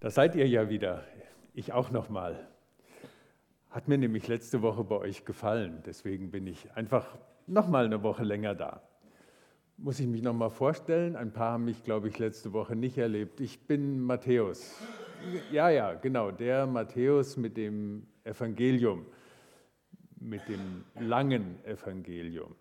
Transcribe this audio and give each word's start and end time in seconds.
Da 0.00 0.10
seid 0.10 0.34
ihr 0.34 0.48
ja 0.48 0.68
wieder. 0.68 1.04
Ich 1.54 1.72
auch 1.72 1.90
noch 1.90 2.08
mal. 2.08 2.48
Hat 3.70 3.88
mir 3.88 3.98
nämlich 3.98 4.26
letzte 4.28 4.60
Woche 4.62 4.84
bei 4.84 4.96
euch 4.96 5.24
gefallen. 5.24 5.82
Deswegen 5.86 6.30
bin 6.30 6.46
ich 6.46 6.72
einfach 6.74 7.16
noch 7.46 7.68
mal 7.68 7.84
eine 7.84 8.02
Woche 8.02 8.24
länger 8.24 8.54
da. 8.54 8.82
Muss 9.76 10.00
ich 10.00 10.06
mich 10.06 10.22
noch 10.22 10.34
mal 10.34 10.50
vorstellen? 10.50 11.16
Ein 11.16 11.32
paar 11.32 11.52
haben 11.52 11.64
mich, 11.64 11.82
glaube 11.82 12.08
ich, 12.08 12.18
letzte 12.18 12.52
Woche 12.52 12.76
nicht 12.76 12.98
erlebt. 12.98 13.40
Ich 13.40 13.66
bin 13.66 14.00
Matthäus. 14.00 14.80
Ja, 15.50 15.70
ja, 15.70 15.94
genau, 15.94 16.30
der 16.30 16.66
Matthäus 16.66 17.36
mit 17.36 17.56
dem 17.56 18.06
Evangelium, 18.24 19.06
mit 20.18 20.48
dem 20.48 20.84
langen 20.98 21.64
Evangelium 21.64 22.54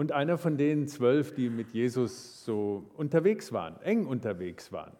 und 0.00 0.12
einer 0.12 0.38
von 0.38 0.56
den 0.56 0.88
zwölf, 0.88 1.34
die 1.34 1.50
mit 1.50 1.72
Jesus 1.72 2.42
so 2.46 2.86
unterwegs 2.96 3.52
waren, 3.52 3.78
eng 3.82 4.06
unterwegs 4.06 4.72
waren. 4.72 4.96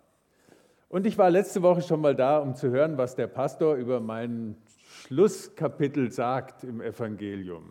Und 0.90 1.06
ich 1.06 1.16
war 1.16 1.30
letzte 1.30 1.62
Woche 1.62 1.80
schon 1.80 2.02
mal 2.02 2.14
da, 2.14 2.38
um 2.38 2.54
zu 2.54 2.68
hören, 2.68 2.98
was 2.98 3.14
der 3.14 3.26
Pastor 3.26 3.76
über 3.76 4.00
mein 4.00 4.58
Schlusskapitel 5.06 6.12
sagt 6.12 6.64
im 6.64 6.82
Evangelium. 6.82 7.70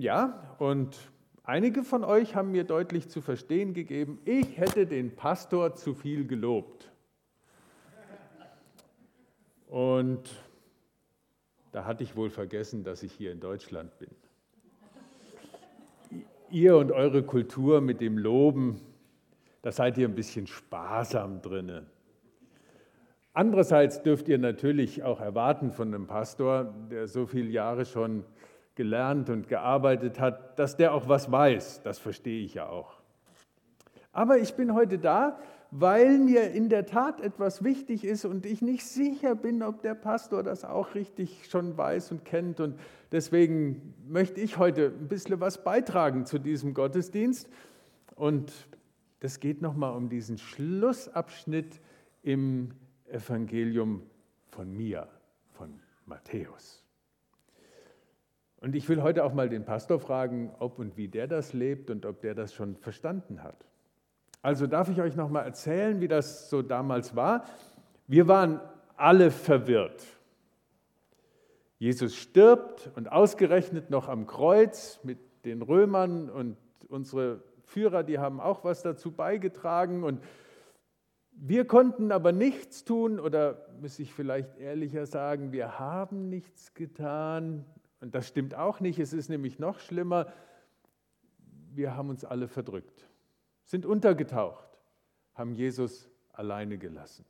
Ja, 0.00 0.56
und 0.58 0.98
einige 1.44 1.84
von 1.84 2.02
euch 2.02 2.34
haben 2.34 2.50
mir 2.50 2.64
deutlich 2.64 3.08
zu 3.08 3.20
verstehen 3.20 3.74
gegeben, 3.74 4.18
ich 4.24 4.58
hätte 4.58 4.86
den 4.88 5.14
Pastor 5.14 5.76
zu 5.76 5.94
viel 5.94 6.26
gelobt. 6.26 6.90
Und 9.68 10.28
da 11.70 11.84
hatte 11.84 12.02
ich 12.02 12.16
wohl 12.16 12.30
vergessen, 12.30 12.82
dass 12.82 13.04
ich 13.04 13.12
hier 13.12 13.30
in 13.30 13.38
Deutschland 13.38 13.96
bin 14.00 14.10
ihr 16.52 16.76
und 16.76 16.92
eure 16.92 17.22
Kultur 17.22 17.80
mit 17.80 18.00
dem 18.00 18.18
Loben, 18.18 18.80
da 19.62 19.72
seid 19.72 19.98
ihr 19.98 20.08
ein 20.08 20.14
bisschen 20.14 20.46
sparsam 20.46 21.40
drinne. 21.40 21.86
Andererseits 23.34 24.02
dürft 24.02 24.28
ihr 24.28 24.38
natürlich 24.38 25.02
auch 25.02 25.20
erwarten 25.20 25.70
von 25.70 25.88
einem 25.88 26.06
Pastor, 26.06 26.74
der 26.90 27.08
so 27.08 27.26
viele 27.26 27.48
Jahre 27.48 27.86
schon 27.86 28.24
gelernt 28.74 29.30
und 29.30 29.48
gearbeitet 29.48 30.20
hat, 30.20 30.58
dass 30.58 30.76
der 30.76 30.92
auch 30.92 31.08
was 31.08 31.30
weiß. 31.30 31.82
Das 31.82 31.98
verstehe 31.98 32.44
ich 32.44 32.54
ja 32.54 32.68
auch. 32.68 33.00
Aber 34.12 34.38
ich 34.38 34.54
bin 34.54 34.74
heute 34.74 34.98
da, 34.98 35.38
weil 35.74 36.18
mir 36.18 36.50
in 36.50 36.68
der 36.68 36.84
Tat 36.84 37.22
etwas 37.22 37.64
wichtig 37.64 38.04
ist 38.04 38.26
und 38.26 38.44
ich 38.44 38.60
nicht 38.60 38.84
sicher 38.84 39.34
bin, 39.34 39.62
ob 39.62 39.80
der 39.80 39.94
Pastor 39.94 40.42
das 40.42 40.66
auch 40.66 40.94
richtig 40.94 41.48
schon 41.48 41.78
weiß 41.78 42.12
und 42.12 42.26
kennt. 42.26 42.60
Und 42.60 42.78
deswegen 43.10 43.94
möchte 44.06 44.38
ich 44.42 44.58
heute 44.58 44.88
ein 44.88 45.08
bisschen 45.08 45.40
was 45.40 45.64
beitragen 45.64 46.26
zu 46.26 46.38
diesem 46.38 46.74
Gottesdienst. 46.74 47.48
Und 48.16 48.52
das 49.20 49.40
geht 49.40 49.62
nochmal 49.62 49.96
um 49.96 50.10
diesen 50.10 50.36
Schlussabschnitt 50.36 51.80
im 52.22 52.72
Evangelium 53.06 54.02
von 54.44 54.70
mir, 54.76 55.08
von 55.52 55.80
Matthäus. 56.04 56.84
Und 58.60 58.76
ich 58.76 58.90
will 58.90 59.02
heute 59.02 59.24
auch 59.24 59.32
mal 59.32 59.48
den 59.48 59.64
Pastor 59.64 59.98
fragen, 59.98 60.52
ob 60.58 60.78
und 60.78 60.98
wie 60.98 61.08
der 61.08 61.28
das 61.28 61.54
lebt 61.54 61.88
und 61.88 62.04
ob 62.04 62.20
der 62.20 62.34
das 62.34 62.52
schon 62.52 62.76
verstanden 62.76 63.42
hat. 63.42 63.71
Also 64.42 64.66
darf 64.66 64.88
ich 64.88 65.00
euch 65.00 65.14
noch 65.14 65.30
mal 65.30 65.42
erzählen, 65.42 66.00
wie 66.00 66.08
das 66.08 66.50
so 66.50 66.62
damals 66.62 67.14
war. 67.14 67.44
Wir 68.08 68.26
waren 68.26 68.60
alle 68.96 69.30
verwirrt. 69.30 70.04
Jesus 71.78 72.16
stirbt 72.16 72.90
und 72.96 73.10
ausgerechnet 73.10 73.90
noch 73.90 74.08
am 74.08 74.26
Kreuz 74.26 74.98
mit 75.04 75.18
den 75.44 75.62
Römern 75.62 76.28
und 76.28 76.56
unsere 76.88 77.42
Führer, 77.64 78.02
die 78.02 78.18
haben 78.18 78.40
auch 78.40 78.64
was 78.64 78.82
dazu 78.82 79.12
beigetragen. 79.12 80.02
Und 80.02 80.22
wir 81.32 81.64
konnten 81.64 82.10
aber 82.10 82.32
nichts 82.32 82.84
tun 82.84 83.20
oder 83.20 83.68
muss 83.80 83.98
ich 84.00 84.12
vielleicht 84.12 84.58
ehrlicher 84.58 85.06
sagen, 85.06 85.52
wir 85.52 85.78
haben 85.78 86.28
nichts 86.28 86.74
getan. 86.74 87.64
Und 88.00 88.14
das 88.14 88.26
stimmt 88.26 88.56
auch 88.56 88.80
nicht, 88.80 88.98
es 88.98 89.12
ist 89.12 89.28
nämlich 89.28 89.60
noch 89.60 89.78
schlimmer, 89.78 90.32
wir 91.74 91.96
haben 91.96 92.10
uns 92.10 92.24
alle 92.24 92.48
verdrückt 92.48 93.06
sind 93.64 93.86
untergetaucht, 93.86 94.78
haben 95.34 95.54
Jesus 95.54 96.08
alleine 96.32 96.78
gelassen. 96.78 97.24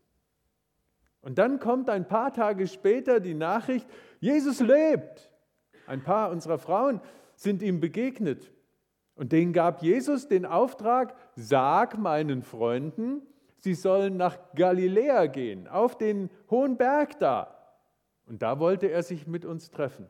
Und 1.20 1.38
dann 1.38 1.60
kommt 1.60 1.88
ein 1.88 2.06
paar 2.06 2.32
Tage 2.32 2.66
später 2.66 3.20
die 3.20 3.34
Nachricht, 3.34 3.86
Jesus 4.18 4.60
lebt. 4.60 5.30
Ein 5.86 6.02
paar 6.02 6.30
unserer 6.30 6.58
Frauen 6.58 7.00
sind 7.36 7.62
ihm 7.62 7.80
begegnet. 7.80 8.52
Und 9.14 9.32
denen 9.32 9.52
gab 9.52 9.82
Jesus 9.82 10.26
den 10.26 10.46
Auftrag, 10.46 11.14
sag 11.36 11.98
meinen 11.98 12.42
Freunden, 12.42 13.22
sie 13.58 13.74
sollen 13.74 14.16
nach 14.16 14.38
Galiläa 14.54 15.26
gehen, 15.26 15.68
auf 15.68 15.96
den 15.96 16.30
hohen 16.50 16.76
Berg 16.76 17.18
da. 17.18 17.56
Und 18.26 18.42
da 18.42 18.58
wollte 18.58 18.88
er 18.88 19.02
sich 19.02 19.26
mit 19.26 19.44
uns 19.44 19.70
treffen. 19.70 20.08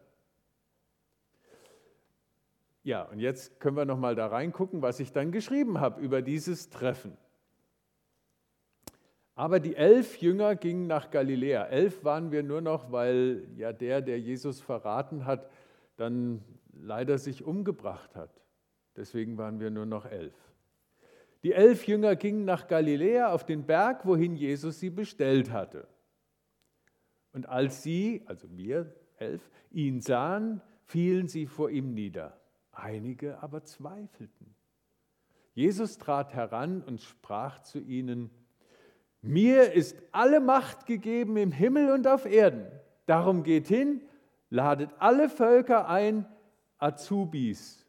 Ja, 2.84 3.02
und 3.04 3.20
jetzt 3.20 3.60
können 3.60 3.76
wir 3.76 3.84
noch 3.84 3.98
mal 3.98 4.14
da 4.14 4.26
reingucken, 4.26 4.82
was 4.82 4.98
ich 4.98 5.12
dann 5.12 5.30
geschrieben 5.30 5.80
habe 5.80 6.00
über 6.00 6.20
dieses 6.20 6.68
Treffen. 6.68 7.16
Aber 9.34 9.60
die 9.60 9.76
elf 9.76 10.18
Jünger 10.18 10.56
gingen 10.56 10.86
nach 10.86 11.10
Galiläa. 11.10 11.64
Elf 11.66 12.04
waren 12.04 12.32
wir 12.32 12.42
nur 12.42 12.60
noch, 12.60 12.92
weil 12.92 13.46
ja 13.56 13.72
der, 13.72 14.02
der 14.02 14.20
Jesus 14.20 14.60
verraten 14.60 15.24
hat, 15.24 15.48
dann 15.96 16.42
leider 16.72 17.18
sich 17.18 17.44
umgebracht 17.44 18.14
hat. 18.14 18.30
Deswegen 18.96 19.38
waren 19.38 19.58
wir 19.60 19.70
nur 19.70 19.86
noch 19.86 20.04
elf. 20.04 20.34
Die 21.44 21.52
elf 21.52 21.86
Jünger 21.86 22.14
gingen 22.14 22.44
nach 22.44 22.68
Galiläa 22.68 23.32
auf 23.32 23.44
den 23.44 23.64
Berg, 23.64 24.06
wohin 24.06 24.36
Jesus 24.36 24.80
sie 24.80 24.90
bestellt 24.90 25.50
hatte. 25.50 25.88
Und 27.32 27.48
als 27.48 27.82
sie, 27.82 28.22
also 28.26 28.48
wir 28.54 28.94
elf, 29.16 29.50
ihn 29.70 30.00
sahen, 30.00 30.60
fielen 30.84 31.26
sie 31.26 31.46
vor 31.46 31.70
ihm 31.70 31.94
nieder. 31.94 32.38
Einige 32.72 33.42
aber 33.42 33.64
zweifelten. 33.64 34.54
Jesus 35.54 35.98
trat 35.98 36.34
heran 36.34 36.82
und 36.82 37.00
sprach 37.00 37.60
zu 37.60 37.78
ihnen, 37.78 38.30
mir 39.20 39.72
ist 39.72 40.02
alle 40.10 40.40
Macht 40.40 40.86
gegeben 40.86 41.36
im 41.36 41.52
Himmel 41.52 41.90
und 41.90 42.06
auf 42.08 42.26
Erden. 42.26 42.66
Darum 43.06 43.44
geht 43.44 43.68
hin, 43.68 44.00
ladet 44.50 44.90
alle 44.98 45.28
Völker 45.28 45.88
ein, 45.88 46.26
Azubis. 46.78 47.86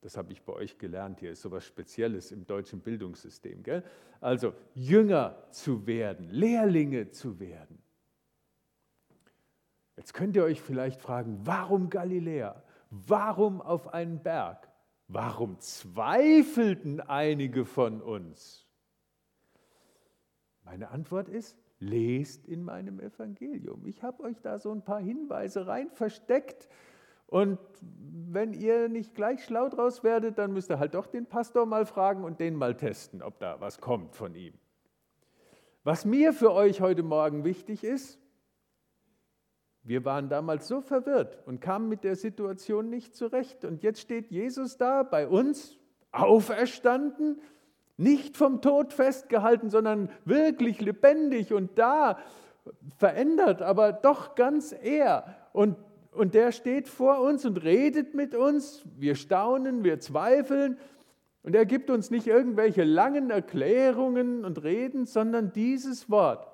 Das 0.00 0.16
habe 0.16 0.32
ich 0.32 0.42
bei 0.42 0.52
euch 0.54 0.78
gelernt, 0.78 1.20
hier 1.20 1.32
ist 1.32 1.42
sowas 1.42 1.64
Spezielles 1.64 2.32
im 2.32 2.46
deutschen 2.46 2.80
Bildungssystem. 2.80 3.62
Gell? 3.62 3.84
Also 4.20 4.54
Jünger 4.74 5.36
zu 5.50 5.86
werden, 5.86 6.30
Lehrlinge 6.30 7.10
zu 7.10 7.38
werden. 7.38 7.82
Jetzt 9.96 10.14
könnt 10.14 10.34
ihr 10.36 10.44
euch 10.44 10.60
vielleicht 10.60 11.00
fragen, 11.00 11.38
warum 11.44 11.90
Galiläa? 11.90 12.62
Warum 12.94 13.62
auf 13.62 13.94
einen 13.94 14.22
Berg? 14.22 14.68
Warum 15.08 15.58
zweifelten 15.60 17.00
einige 17.00 17.64
von 17.64 18.02
uns? 18.02 18.66
Meine 20.62 20.90
Antwort 20.90 21.30
ist, 21.30 21.56
lest 21.78 22.46
in 22.46 22.62
meinem 22.62 23.00
Evangelium. 23.00 23.86
Ich 23.86 24.02
habe 24.02 24.22
euch 24.22 24.38
da 24.42 24.58
so 24.58 24.70
ein 24.70 24.84
paar 24.84 25.00
Hinweise 25.00 25.66
rein 25.66 25.90
versteckt. 25.90 26.68
Und 27.26 27.58
wenn 27.80 28.52
ihr 28.52 28.90
nicht 28.90 29.14
gleich 29.14 29.42
schlau 29.42 29.70
draus 29.70 30.04
werdet, 30.04 30.36
dann 30.36 30.52
müsst 30.52 30.70
ihr 30.70 30.78
halt 30.78 30.92
doch 30.92 31.06
den 31.06 31.24
Pastor 31.24 31.64
mal 31.64 31.86
fragen 31.86 32.24
und 32.24 32.40
den 32.40 32.54
mal 32.54 32.76
testen, 32.76 33.22
ob 33.22 33.38
da 33.38 33.58
was 33.58 33.80
kommt 33.80 34.14
von 34.14 34.34
ihm. 34.34 34.52
Was 35.82 36.04
mir 36.04 36.34
für 36.34 36.52
euch 36.52 36.82
heute 36.82 37.02
Morgen 37.02 37.42
wichtig 37.44 37.84
ist, 37.84 38.21
wir 39.84 40.04
waren 40.04 40.28
damals 40.28 40.68
so 40.68 40.80
verwirrt 40.80 41.38
und 41.46 41.60
kamen 41.60 41.88
mit 41.88 42.04
der 42.04 42.16
Situation 42.16 42.88
nicht 42.88 43.16
zurecht. 43.16 43.64
Und 43.64 43.82
jetzt 43.82 44.00
steht 44.00 44.30
Jesus 44.30 44.76
da 44.76 45.02
bei 45.02 45.26
uns, 45.26 45.78
auferstanden, 46.12 47.40
nicht 47.96 48.36
vom 48.36 48.60
Tod 48.60 48.92
festgehalten, 48.92 49.70
sondern 49.70 50.10
wirklich 50.24 50.80
lebendig 50.80 51.52
und 51.52 51.78
da, 51.78 52.18
verändert, 52.96 53.62
aber 53.62 53.92
doch 53.92 54.34
ganz 54.34 54.72
er. 54.72 55.36
Und, 55.52 55.76
und 56.12 56.34
der 56.34 56.52
steht 56.52 56.88
vor 56.88 57.20
uns 57.20 57.44
und 57.44 57.62
redet 57.64 58.14
mit 58.14 58.34
uns. 58.34 58.84
Wir 58.98 59.16
staunen, 59.16 59.84
wir 59.84 59.98
zweifeln. 59.98 60.78
Und 61.42 61.56
er 61.56 61.66
gibt 61.66 61.90
uns 61.90 62.10
nicht 62.10 62.28
irgendwelche 62.28 62.84
langen 62.84 63.30
Erklärungen 63.30 64.44
und 64.44 64.62
Reden, 64.62 65.06
sondern 65.06 65.52
dieses 65.52 66.08
Wort 66.08 66.46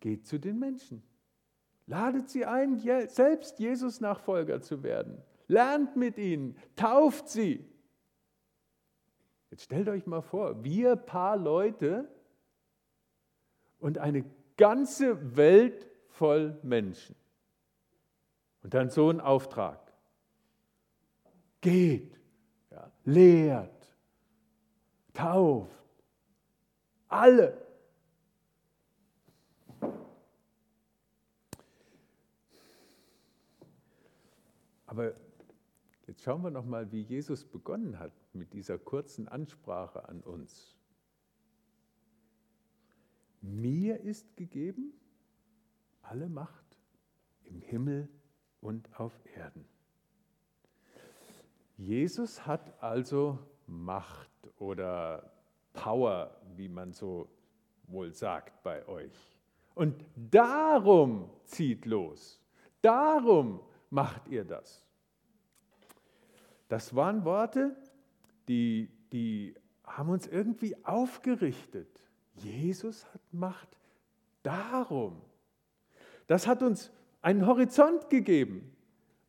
geht 0.00 0.26
zu 0.26 0.38
den 0.38 0.58
Menschen. 0.58 1.02
Ladet 1.86 2.28
sie 2.28 2.44
ein, 2.44 2.78
selbst 3.08 3.58
Jesus 3.58 4.00
Nachfolger 4.00 4.60
zu 4.60 4.82
werden. 4.82 5.22
Lernt 5.46 5.96
mit 5.96 6.18
ihnen, 6.18 6.56
tauft 6.74 7.28
sie. 7.28 7.64
Jetzt 9.50 9.64
stellt 9.64 9.88
euch 9.88 10.06
mal 10.06 10.22
vor, 10.22 10.64
wir 10.64 10.96
paar 10.96 11.36
Leute 11.36 12.08
und 13.78 13.98
eine 13.98 14.24
ganze 14.56 15.36
Welt 15.36 15.86
voll 16.08 16.58
Menschen. 16.62 17.14
Und 18.62 18.74
dann 18.74 18.90
so 18.90 19.08
ein 19.08 19.20
Auftrag. 19.20 19.92
Geht, 21.60 22.18
ja, 22.70 22.90
lehrt. 23.04 23.96
getauft. 25.08 25.78
Alle. 27.08 27.65
Aber 34.96 35.12
jetzt 36.06 36.22
schauen 36.22 36.40
wir 36.40 36.50
noch 36.50 36.64
mal, 36.64 36.90
wie 36.90 37.02
Jesus 37.02 37.44
begonnen 37.44 37.98
hat 37.98 38.14
mit 38.32 38.54
dieser 38.54 38.78
kurzen 38.78 39.28
Ansprache 39.28 40.08
an 40.08 40.22
uns. 40.22 40.74
Mir 43.42 44.00
ist 44.00 44.34
gegeben 44.38 44.94
alle 46.00 46.30
Macht 46.30 46.78
im 47.44 47.60
Himmel 47.60 48.08
und 48.62 48.88
auf 48.98 49.12
Erden. 49.34 49.66
Jesus 51.76 52.46
hat 52.46 52.82
also 52.82 53.38
Macht 53.66 54.30
oder 54.58 55.30
Power, 55.74 56.40
wie 56.54 56.70
man 56.70 56.94
so 56.94 57.28
wohl 57.82 58.14
sagt 58.14 58.62
bei 58.62 58.88
euch. 58.88 59.38
Und 59.74 60.06
darum 60.16 61.28
zieht 61.44 61.84
los. 61.84 62.42
Darum 62.80 63.60
macht 63.90 64.26
ihr 64.28 64.46
das. 64.46 64.85
Das 66.68 66.94
waren 66.94 67.24
Worte, 67.24 67.76
die, 68.48 68.88
die 69.12 69.54
haben 69.84 70.10
uns 70.10 70.26
irgendwie 70.26 70.76
aufgerichtet. 70.84 71.88
Jesus 72.34 73.06
hat 73.12 73.22
Macht. 73.32 73.68
Darum. 74.42 75.20
Das 76.26 76.46
hat 76.46 76.62
uns 76.62 76.90
einen 77.22 77.46
Horizont 77.46 78.10
gegeben. 78.10 78.72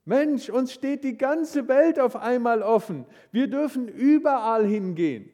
Mensch, 0.05 0.49
uns 0.49 0.73
steht 0.73 1.03
die 1.03 1.17
ganze 1.17 1.67
Welt 1.67 1.99
auf 1.99 2.15
einmal 2.15 2.63
offen. 2.63 3.05
Wir 3.31 3.47
dürfen 3.47 3.87
überall 3.87 4.65
hingehen. 4.65 5.29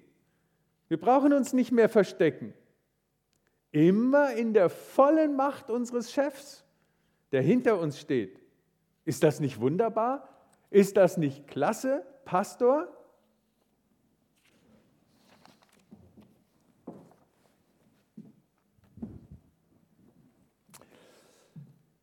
Wir 0.88 1.00
brauchen 1.00 1.34
uns 1.34 1.54
nicht 1.54 1.72
mehr 1.72 1.90
verstecken. 1.90 2.54
Immer 3.72 4.34
in 4.34 4.54
der 4.54 4.70
vollen 4.70 5.36
Macht 5.36 5.70
unseres 5.70 6.12
Chefs, 6.12 6.64
der 7.32 7.42
hinter 7.42 7.80
uns 7.80 8.00
steht. 8.00 8.40
Ist 9.06 9.24
das 9.24 9.40
nicht 9.40 9.60
wunderbar? 9.60 10.28
Ist 10.74 10.98
das 10.98 11.18
nicht 11.18 11.48
klasse, 11.48 12.04
Pastor? 12.26 12.88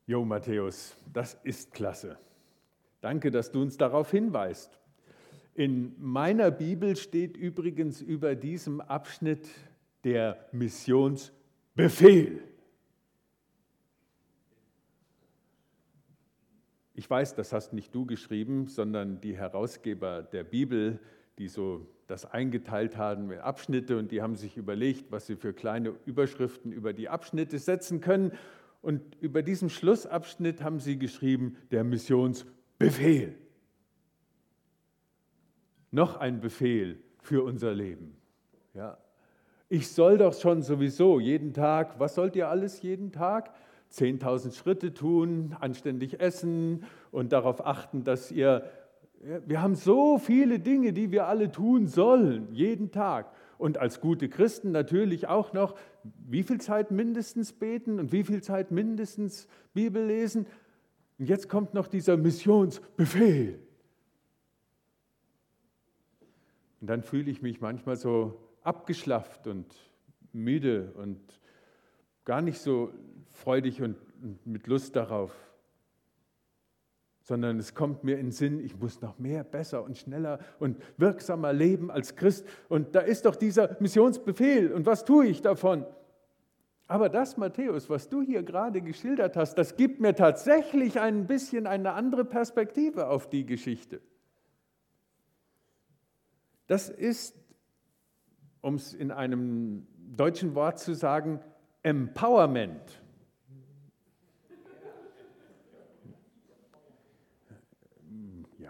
Jo, 0.06 0.25
Matthäus, 0.25 0.96
das 1.12 1.34
ist 1.43 1.72
klasse. 1.72 2.17
Danke, 3.00 3.32
dass 3.32 3.50
du 3.50 3.61
uns 3.61 3.76
darauf 3.76 4.12
hinweist. 4.12 4.78
In 5.55 5.96
meiner 5.99 6.52
Bibel 6.52 6.94
steht 6.94 7.37
übrigens 7.37 8.00
über 8.00 8.37
diesem 8.37 8.81
Abschnitt 8.81 9.49
der 10.05 10.46
Missionsbefehl. 10.52 12.40
Ich 17.00 17.08
weiß, 17.08 17.35
das 17.35 17.55
hast 17.55 17.73
nicht 17.73 17.94
du 17.94 18.05
geschrieben, 18.05 18.67
sondern 18.67 19.23
die 19.23 19.35
Herausgeber 19.35 20.23
der 20.23 20.44
Bibel, 20.44 21.00
die 21.38 21.49
so 21.49 21.87
das 22.06 22.26
eingeteilt 22.26 22.99
haben 22.99 23.31
in 23.31 23.38
Abschnitte 23.38 23.97
und 23.97 24.12
die 24.12 24.20
haben 24.20 24.37
sich 24.37 24.58
überlegt, 24.58 25.11
was 25.11 25.26
sie 25.26 25.37
für 25.37 25.55
kleine 25.55 25.94
Überschriften 26.05 26.73
über 26.73 26.93
die 26.93 27.08
Abschnitte 27.08 27.58
setzen 27.58 28.02
können. 28.02 28.32
Und 28.82 29.00
über 29.23 29.41
diesem 29.41 29.70
Schlussabschnitt 29.70 30.62
haben 30.62 30.79
sie 30.79 30.99
geschrieben, 30.99 31.56
der 31.70 31.85
Missionsbefehl. 31.85 33.35
Noch 35.91 36.19
ein 36.19 36.43
Befehl 36.43 37.03
für 37.23 37.43
unser 37.43 37.73
Leben. 37.73 38.14
Ja. 38.75 38.99
Ich 39.70 39.88
soll 39.88 40.19
doch 40.19 40.35
schon 40.35 40.61
sowieso 40.61 41.19
jeden 41.19 41.55
Tag, 41.55 41.99
was 41.99 42.14
sollt 42.14 42.37
ihr 42.37 42.50
alles 42.50 42.82
jeden 42.82 43.11
Tag? 43.11 43.55
10.000 43.93 44.55
Schritte 44.55 44.95
tun, 44.95 45.57
anständig 45.59 46.21
essen 46.21 46.85
und 47.11 47.33
darauf 47.33 47.65
achten, 47.67 48.05
dass 48.05 48.31
ihr, 48.31 48.65
wir 49.47 49.61
haben 49.61 49.75
so 49.75 50.19
viele 50.19 50.61
Dinge, 50.61 50.93
die 50.93 51.11
wir 51.11 51.27
alle 51.27 51.51
tun 51.51 51.87
sollen, 51.87 52.49
jeden 52.53 52.91
Tag. 52.93 53.33
Und 53.59 53.79
als 53.79 54.01
gute 54.01 54.29
Christen 54.29 54.71
natürlich 54.71 55.27
auch 55.27 55.53
noch, 55.53 55.77
wie 56.27 56.43
viel 56.43 56.61
Zeit 56.61 56.91
mindestens 56.91 57.53
beten 57.53 57.99
und 57.99 58.13
wie 58.13 58.25
viel 58.25 58.43
Zeit 58.43 58.71
mindestens 58.71 59.49
Bibel 59.75 60.07
lesen. 60.07 60.47
Und 61.19 61.29
jetzt 61.29 61.49
kommt 61.49 61.75
noch 61.75 61.87
dieser 61.87 62.17
Missionsbefehl. 62.17 63.59
Und 66.81 66.87
dann 66.87 67.03
fühle 67.03 67.31
ich 67.31 67.43
mich 67.43 67.61
manchmal 67.61 67.97
so 67.97 68.41
abgeschlafft 68.63 69.47
und 69.47 69.67
müde 70.33 70.93
und 70.97 71.21
gar 72.25 72.41
nicht 72.41 72.61
so 72.61 72.91
freudig 73.31 73.82
und 73.82 73.97
mit 74.44 74.67
Lust 74.67 74.97
darauf, 74.97 75.35
sondern 77.23 77.59
es 77.59 77.75
kommt 77.75 78.03
mir 78.03 78.19
in 78.19 78.27
den 78.27 78.32
Sinn, 78.32 78.61
ich 78.61 78.77
muss 78.77 79.00
noch 79.00 79.19
mehr, 79.19 79.44
besser 79.44 79.85
und 79.85 79.97
schneller 79.97 80.41
und 80.59 80.79
wirksamer 80.97 81.53
leben 81.53 81.91
als 81.91 82.17
Christ. 82.17 82.47
Und 82.69 82.94
da 82.94 83.00
ist 83.00 83.25
doch 83.25 83.37
dieser 83.37 83.77
Missionsbefehl. 83.81 84.73
Und 84.73 84.87
was 84.87 85.05
tue 85.05 85.27
ich 85.27 85.41
davon? 85.41 85.87
Aber 86.88 87.09
das, 87.09 87.37
Matthäus, 87.37 87.88
was 87.88 88.09
du 88.09 88.21
hier 88.21 88.43
gerade 88.43 88.81
geschildert 88.81 89.37
hast, 89.37 89.55
das 89.55 89.77
gibt 89.77 90.00
mir 90.00 90.17
tatsächlich 90.17 90.99
ein 90.99 91.29
bisschen 91.29 91.69
eine 91.69 91.93
andere 91.93 92.25
Perspektive 92.25 93.06
auf 93.06 93.31
die 93.31 93.47
Geschichte. 93.47 94.00
Das 96.67 96.88
ist, 96.88 97.37
um 98.61 98.75
es 98.75 98.93
in 98.93 99.12
einem 99.12 99.87
deutschen 100.17 100.56
Wort 100.56 100.81
zu 100.81 100.94
sagen, 100.94 101.38
Empowerment. 101.85 103.00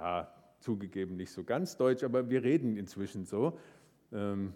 Ja, 0.00 0.32
zugegeben 0.61 1.17
nicht 1.17 1.31
so 1.31 1.44
ganz 1.44 1.76
deutsch, 1.76 2.02
aber 2.05 2.31
wir 2.31 2.43
reden 2.43 2.79
inzwischen 2.79 3.26
so. 3.26 3.58
Ähm, 4.12 4.55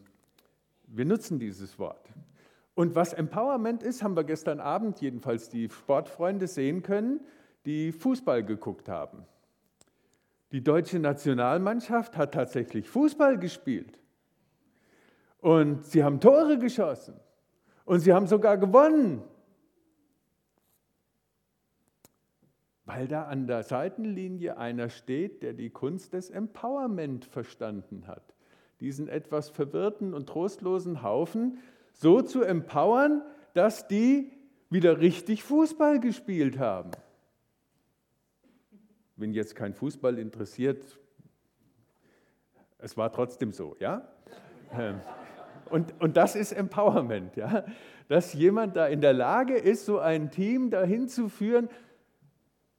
wir 0.86 1.04
nutzen 1.04 1.38
dieses 1.38 1.78
Wort. 1.78 2.08
Und 2.74 2.94
was 2.94 3.12
Empowerment 3.12 3.82
ist, 3.82 4.02
haben 4.02 4.16
wir 4.16 4.24
gestern 4.24 4.58
Abend 4.58 5.02
jedenfalls 5.02 5.50
die 5.50 5.68
Sportfreunde 5.68 6.46
sehen 6.46 6.82
können, 6.82 7.20
die 7.66 7.92
Fußball 7.92 8.42
geguckt 8.42 8.88
haben. 8.88 9.26
Die 10.50 10.64
deutsche 10.64 10.98
Nationalmannschaft 10.98 12.16
hat 12.16 12.32
tatsächlich 12.32 12.88
Fußball 12.88 13.38
gespielt. 13.38 13.98
Und 15.40 15.84
sie 15.84 16.02
haben 16.02 16.20
Tore 16.20 16.58
geschossen. 16.58 17.20
Und 17.84 18.00
sie 18.00 18.14
haben 18.14 18.26
sogar 18.26 18.56
gewonnen. 18.56 19.22
Weil 22.94 23.08
da 23.08 23.24
an 23.24 23.48
der 23.48 23.64
Seitenlinie 23.64 24.56
einer 24.56 24.88
steht, 24.88 25.42
der 25.42 25.52
die 25.52 25.70
Kunst 25.70 26.12
des 26.12 26.30
Empowerment 26.30 27.24
verstanden 27.24 28.06
hat. 28.06 28.22
Diesen 28.78 29.08
etwas 29.08 29.48
verwirrten 29.48 30.14
und 30.14 30.28
trostlosen 30.28 31.02
Haufen 31.02 31.58
so 31.92 32.22
zu 32.22 32.42
empowern, 32.42 33.22
dass 33.52 33.88
die 33.88 34.30
wieder 34.70 35.00
richtig 35.00 35.42
Fußball 35.42 35.98
gespielt 35.98 36.60
haben. 36.60 36.92
Wenn 39.16 39.32
jetzt 39.32 39.56
kein 39.56 39.74
Fußball 39.74 40.16
interessiert, 40.16 41.00
es 42.78 42.96
war 42.96 43.10
trotzdem 43.10 43.50
so, 43.50 43.74
ja? 43.80 44.06
Ähm, 44.72 45.00
und, 45.70 46.00
und 46.00 46.16
das 46.16 46.36
ist 46.36 46.52
Empowerment, 46.52 47.34
ja? 47.34 47.64
dass 48.08 48.34
jemand 48.34 48.76
da 48.76 48.86
in 48.86 49.00
der 49.00 49.12
Lage 49.12 49.54
ist, 49.54 49.86
so 49.86 49.98
ein 49.98 50.30
Team 50.30 50.70
dahin 50.70 51.08
zu 51.08 51.28
führen, 51.28 51.68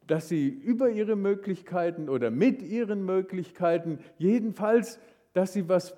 dass 0.07 0.29
sie 0.29 0.47
über 0.47 0.89
ihre 0.89 1.15
Möglichkeiten 1.15 2.09
oder 2.09 2.31
mit 2.31 2.61
ihren 2.61 3.05
Möglichkeiten, 3.05 3.99
jedenfalls, 4.17 4.99
dass 5.33 5.53
sie 5.53 5.67
was 5.67 5.95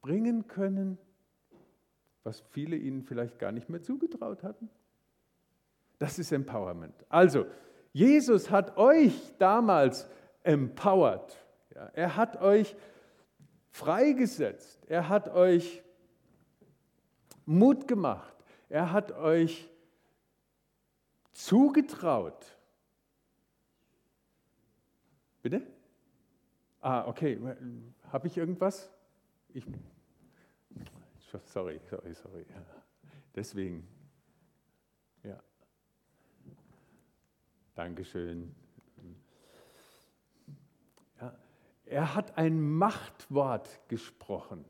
bringen 0.00 0.48
können, 0.48 0.98
was 2.24 2.40
viele 2.50 2.76
ihnen 2.76 3.02
vielleicht 3.02 3.38
gar 3.38 3.52
nicht 3.52 3.68
mehr 3.68 3.82
zugetraut 3.82 4.42
hatten. 4.42 4.68
Das 5.98 6.18
ist 6.18 6.32
Empowerment. 6.32 6.94
Also, 7.08 7.46
Jesus 7.92 8.50
hat 8.50 8.76
euch 8.76 9.14
damals 9.38 10.08
empowered. 10.42 11.36
Ja, 11.74 11.90
er 11.94 12.16
hat 12.16 12.40
euch 12.40 12.74
freigesetzt. 13.70 14.80
Er 14.88 15.08
hat 15.08 15.28
euch 15.28 15.82
Mut 17.46 17.86
gemacht. 17.86 18.34
Er 18.68 18.92
hat 18.92 19.12
euch 19.12 19.68
zugetraut, 21.32 22.56
Bitte? 25.42 25.66
Ah, 26.80 27.06
okay. 27.06 27.38
Habe 28.12 28.26
ich 28.28 28.36
irgendwas? 28.36 28.90
Ich, 29.52 29.66
sorry, 31.44 31.80
sorry, 31.90 32.14
sorry. 32.14 32.44
Deswegen. 33.34 33.86
Ja. 35.22 35.42
Dankeschön. 37.74 38.54
Ja. 41.20 41.34
Er 41.86 42.14
hat 42.14 42.38
ein 42.38 42.60
Machtwort 42.60 43.80
gesprochen. 43.88 44.64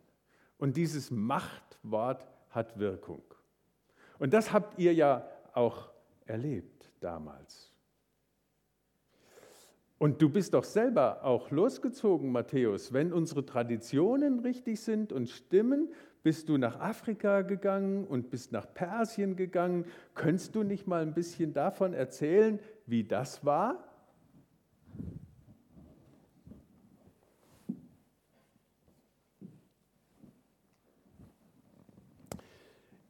Und 0.59 0.77
dieses 0.77 1.11
Machtwort 1.11 2.27
hat 2.51 2.79
Wirkung. 2.79 3.23
Und 4.19 4.33
das 4.33 4.53
habt 4.53 4.79
ihr 4.79 4.95
ja 4.95 5.29
auch 5.55 5.91
erlebt 6.25 6.93
damals. 7.01 7.72
Und 10.03 10.21
du 10.21 10.29
bist 10.29 10.53
doch 10.55 10.65
selber 10.65 11.23
auch 11.23 11.53
losgezogen, 11.53 12.33
Matthäus. 12.33 12.93
Wenn 12.93 13.13
unsere 13.13 13.47
Traditionen 13.47 14.41
richtig 14.41 14.81
sind 14.81 15.13
und 15.13 15.29
stimmen, 15.31 15.93
bist 16.25 16.49
du 16.49 16.59
nach 16.59 16.81
Afrika 16.81 17.43
gegangen 17.43 18.05
und 18.09 18.29
bist 18.29 18.51
nach 18.51 18.67
Persien 18.75 19.37
gegangen. 19.37 19.85
Könntest 20.17 20.57
du 20.57 20.65
nicht 20.65 20.89
mal 20.89 21.03
ein 21.03 21.15
bisschen 21.15 21.53
davon 21.53 21.95
erzählen, 21.95 22.59
wie 22.85 23.05
das 23.05 23.45
war? 23.45 23.92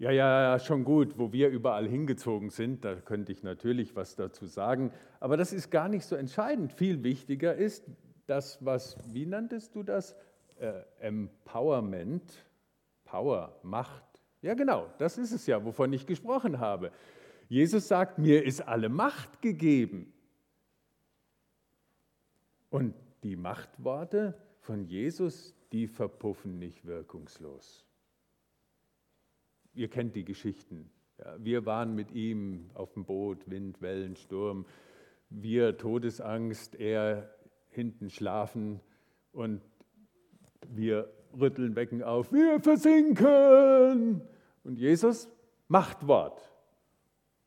Ja, 0.03 0.11
ja, 0.11 0.59
schon 0.59 0.83
gut, 0.83 1.17
wo 1.17 1.33
wir 1.33 1.49
überall 1.49 1.89
hingezogen 1.89 2.51
sind, 2.51 2.85
da 2.85 2.97
könnte 2.97 3.31
ich 3.31 3.45
natürlich 3.45 3.95
was 3.95 4.17
dazu 4.17 4.47
sagen, 4.47 4.91
aber 5.21 5.37
das 5.37 5.53
ist 5.53 5.71
gar 5.71 5.89
nicht 5.89 6.05
so 6.05 6.17
entscheidend. 6.17 6.73
Viel 6.73 7.05
wichtiger 7.05 7.55
ist 7.55 7.85
das, 8.27 8.59
was, 8.65 8.97
wie 9.15 9.27
nanntest 9.27 9.77
du 9.77 9.85
das? 9.85 10.17
Äh, 10.59 10.73
Empowerment, 10.99 12.45
Power, 13.05 13.57
Macht. 13.63 14.03
Ja, 14.41 14.55
genau, 14.55 14.89
das 14.99 15.19
ist 15.19 15.31
es 15.31 15.47
ja, 15.47 15.65
wovon 15.65 15.93
ich 15.93 16.05
gesprochen 16.05 16.59
habe. 16.59 16.91
Jesus 17.49 17.87
sagt, 17.87 18.19
mir 18.19 18.45
ist 18.45 18.61
alle 18.61 18.89
Macht 18.89 19.41
gegeben. 19.41 20.13
Und 22.71 22.97
die 23.23 23.37
Machtworte 23.37 24.35
von 24.63 24.85
Jesus, 24.85 25.55
die 25.71 25.87
verpuffen 25.87 26.59
nicht 26.59 26.87
wirkungslos 26.87 27.87
ihr 29.75 29.89
kennt 29.89 30.15
die 30.15 30.25
Geschichten. 30.25 30.91
Ja, 31.19 31.37
wir 31.39 31.67
waren 31.67 31.95
mit 31.95 32.13
ihm 32.13 32.71
auf 32.75 32.93
dem 32.95 33.05
Boot, 33.05 33.49
Wind, 33.49 33.81
Wellen, 33.81 34.17
Sturm. 34.17 34.67
Wir 35.31 35.79
Todesangst, 35.79 36.75
er 36.75 37.35
hinten 37.71 38.11
schlafen 38.11 38.81
und 39.33 39.63
wir 40.69 41.11
rütteln 41.39 41.75
Becken 41.75 42.03
auf, 42.03 42.33
wir 42.33 42.61
versinken. 42.61 44.23
Und 44.65 44.79
Jesus 44.79 45.29
macht 45.69 46.07
Wort. 46.07 46.53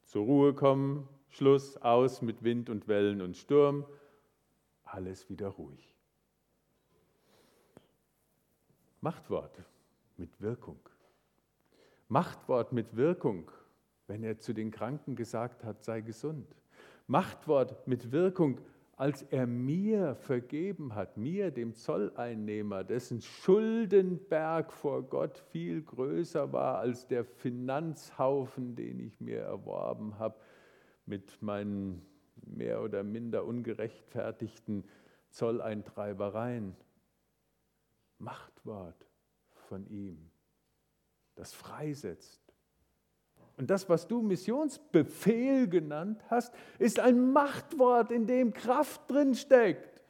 Zur 0.03 0.25
Ruhe 0.25 0.53
kommen, 0.53 1.07
Schluss, 1.29 1.77
aus 1.77 2.21
mit 2.21 2.43
Wind 2.43 2.69
und 2.69 2.87
Wellen 2.87 3.21
und 3.21 3.37
Sturm, 3.37 3.85
alles 4.83 5.29
wieder 5.29 5.49
ruhig. 5.49 5.93
Machtwort 9.01 9.63
mit 10.17 10.41
Wirkung. 10.41 10.79
Machtwort 12.07 12.71
mit 12.71 12.95
Wirkung, 12.95 13.49
wenn 14.07 14.23
er 14.23 14.37
zu 14.37 14.53
den 14.53 14.71
Kranken 14.71 15.15
gesagt 15.15 15.63
hat, 15.63 15.83
sei 15.83 16.01
gesund. 16.01 16.55
Machtwort 17.07 17.87
mit 17.87 18.11
Wirkung, 18.11 18.59
als 18.95 19.23
er 19.23 19.47
mir 19.47 20.15
vergeben 20.15 20.95
hat, 20.95 21.17
mir, 21.17 21.51
dem 21.51 21.73
Zolleinnehmer, 21.73 22.83
dessen 22.83 23.21
Schuldenberg 23.21 24.71
vor 24.71 25.03
Gott 25.03 25.39
viel 25.51 25.81
größer 25.81 26.53
war 26.53 26.77
als 26.77 27.07
der 27.07 27.25
Finanzhaufen, 27.25 28.75
den 28.75 28.99
ich 28.99 29.19
mir 29.19 29.41
erworben 29.41 30.17
habe 30.17 30.39
mit 31.05 31.41
meinen 31.41 32.05
mehr 32.45 32.81
oder 32.81 33.03
minder 33.03 33.45
ungerechtfertigten 33.45 34.85
Zolleintreibereien. 35.29 36.75
Machtwort 38.17 39.09
von 39.51 39.87
ihm 39.87 40.31
das 41.35 41.53
freisetzt. 41.53 42.41
Und 43.57 43.69
das, 43.69 43.87
was 43.87 44.07
du 44.07 44.21
Missionsbefehl 44.21 45.67
genannt 45.69 46.21
hast, 46.29 46.53
ist 46.77 46.99
ein 46.99 47.31
Machtwort, 47.31 48.11
in 48.11 48.27
dem 48.27 48.53
Kraft 48.53 49.09
drin 49.09 49.33
steckt. 49.33 50.03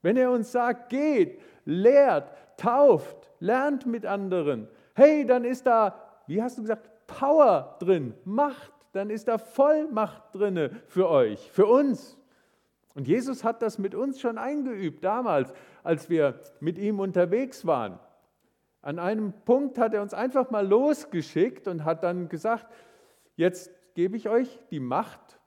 Wenn 0.00 0.16
er 0.16 0.30
uns 0.30 0.52
sagt, 0.52 0.88
geht, 0.88 1.40
lehrt, 1.64 2.32
tauft, 2.56 3.30
lernt 3.40 3.84
mit 3.84 4.06
anderen, 4.06 4.68
hey, 4.94 5.26
dann 5.26 5.44
ist 5.44 5.66
da, 5.66 6.22
wie 6.26 6.42
hast 6.42 6.56
du 6.56 6.62
gesagt, 6.62 6.90
Power 7.06 7.76
drin, 7.78 8.14
Macht, 8.24 8.72
dann 8.92 9.10
ist 9.10 9.28
da 9.28 9.38
Vollmacht 9.38 10.34
drin 10.34 10.70
für 10.86 11.08
euch, 11.08 11.50
für 11.50 11.66
uns. 11.66 12.16
Und 12.94 13.06
Jesus 13.06 13.44
hat 13.44 13.62
das 13.62 13.78
mit 13.78 13.94
uns 13.94 14.20
schon 14.20 14.38
eingeübt 14.38 15.04
damals, 15.04 15.52
als 15.84 16.08
wir 16.10 16.40
mit 16.60 16.78
ihm 16.78 17.00
unterwegs 17.00 17.66
waren. 17.66 17.98
An 18.80 18.98
einem 18.98 19.32
Punkt 19.44 19.78
hat 19.78 19.94
er 19.94 20.02
uns 20.02 20.14
einfach 20.14 20.50
mal 20.50 20.66
losgeschickt 20.66 21.68
und 21.68 21.84
hat 21.84 22.04
dann 22.04 22.28
gesagt, 22.28 22.72
jetzt 23.36 23.70
gebe 23.94 24.16
ich 24.16 24.28
euch 24.28 24.60
die 24.70 24.80
Macht 24.80 25.40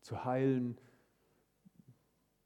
zu 0.00 0.24
heilen, 0.24 0.78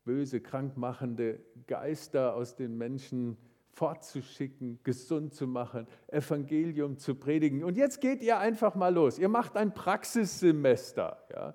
böse, 0.04 0.40
krankmachende 0.40 1.40
Geister 1.66 2.34
aus 2.34 2.56
den 2.56 2.76
Menschen 2.76 3.38
fortzuschicken, 3.76 4.80
gesund 4.84 5.34
zu 5.34 5.46
machen, 5.46 5.86
Evangelium 6.08 6.96
zu 6.96 7.14
predigen. 7.14 7.62
Und 7.62 7.76
jetzt 7.76 8.00
geht 8.00 8.22
ihr 8.22 8.38
einfach 8.38 8.74
mal 8.74 8.94
los. 8.94 9.18
Ihr 9.18 9.28
macht 9.28 9.54
ein 9.56 9.74
Praxissemester. 9.74 11.22
Ja? 11.34 11.52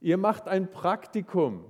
Ihr 0.00 0.16
macht 0.16 0.48
ein 0.48 0.72
Praktikum. 0.72 1.66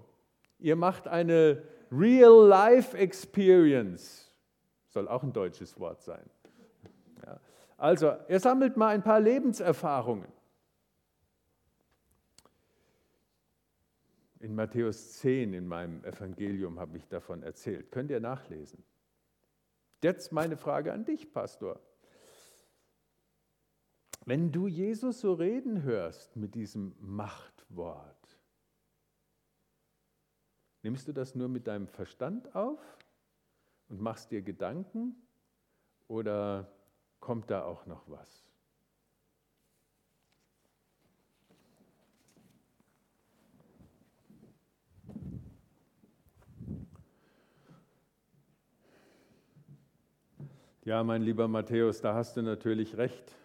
Ihr 0.59 0.76
macht 0.76 1.09
eine 1.09 1.62
Real-Life-Experience. 1.90 4.31
Soll 4.92 5.08
auch 5.08 5.22
ein 5.22 5.32
deutsches 5.32 5.80
Wort 5.80 6.02
sein. 6.02 6.28
Ja. 7.25 7.40
Also, 7.78 8.08
er 8.28 8.40
sammelt 8.40 8.76
mal 8.76 8.88
ein 8.88 9.02
paar 9.02 9.20
Lebenserfahrungen. 9.20 10.28
In 14.40 14.54
Matthäus 14.54 15.14
10 15.14 15.54
in 15.54 15.66
meinem 15.66 16.04
Evangelium 16.04 16.78
habe 16.78 16.99
ich 16.99 17.08
davon 17.08 17.42
erzählt. 17.42 17.90
Könnt 17.90 18.11
ihr 18.11 18.20
nachlesen. 18.20 18.84
Jetzt 20.02 20.30
meine 20.30 20.58
Frage 20.58 20.92
an 20.92 21.06
dich, 21.06 21.32
Pastor. 21.32 21.80
Wenn 24.26 24.52
du 24.52 24.66
Jesus 24.66 25.20
so 25.20 25.32
reden 25.32 25.84
hörst 25.84 26.37
mit 26.37 26.54
diesem 26.54 26.94
Machtwort, 27.00 28.38
nimmst 30.82 31.08
du 31.08 31.12
das 31.12 31.34
nur 31.34 31.49
mit 31.49 31.66
deinem 31.66 31.88
Verstand 31.88 32.54
auf 32.54 32.78
und 33.92 34.00
machst 34.00 34.30
dir 34.30 34.40
Gedanken 34.40 35.14
oder 36.08 36.66
kommt 37.20 37.50
da 37.50 37.62
auch 37.64 37.84
noch 37.84 38.08
was? 38.08 38.42
Ja, 50.84 51.04
mein 51.04 51.20
lieber 51.22 51.46
Matthäus, 51.46 52.00
da 52.00 52.14
hast 52.14 52.38
du 52.38 52.42
natürlich 52.42 52.96
recht. 52.96 53.37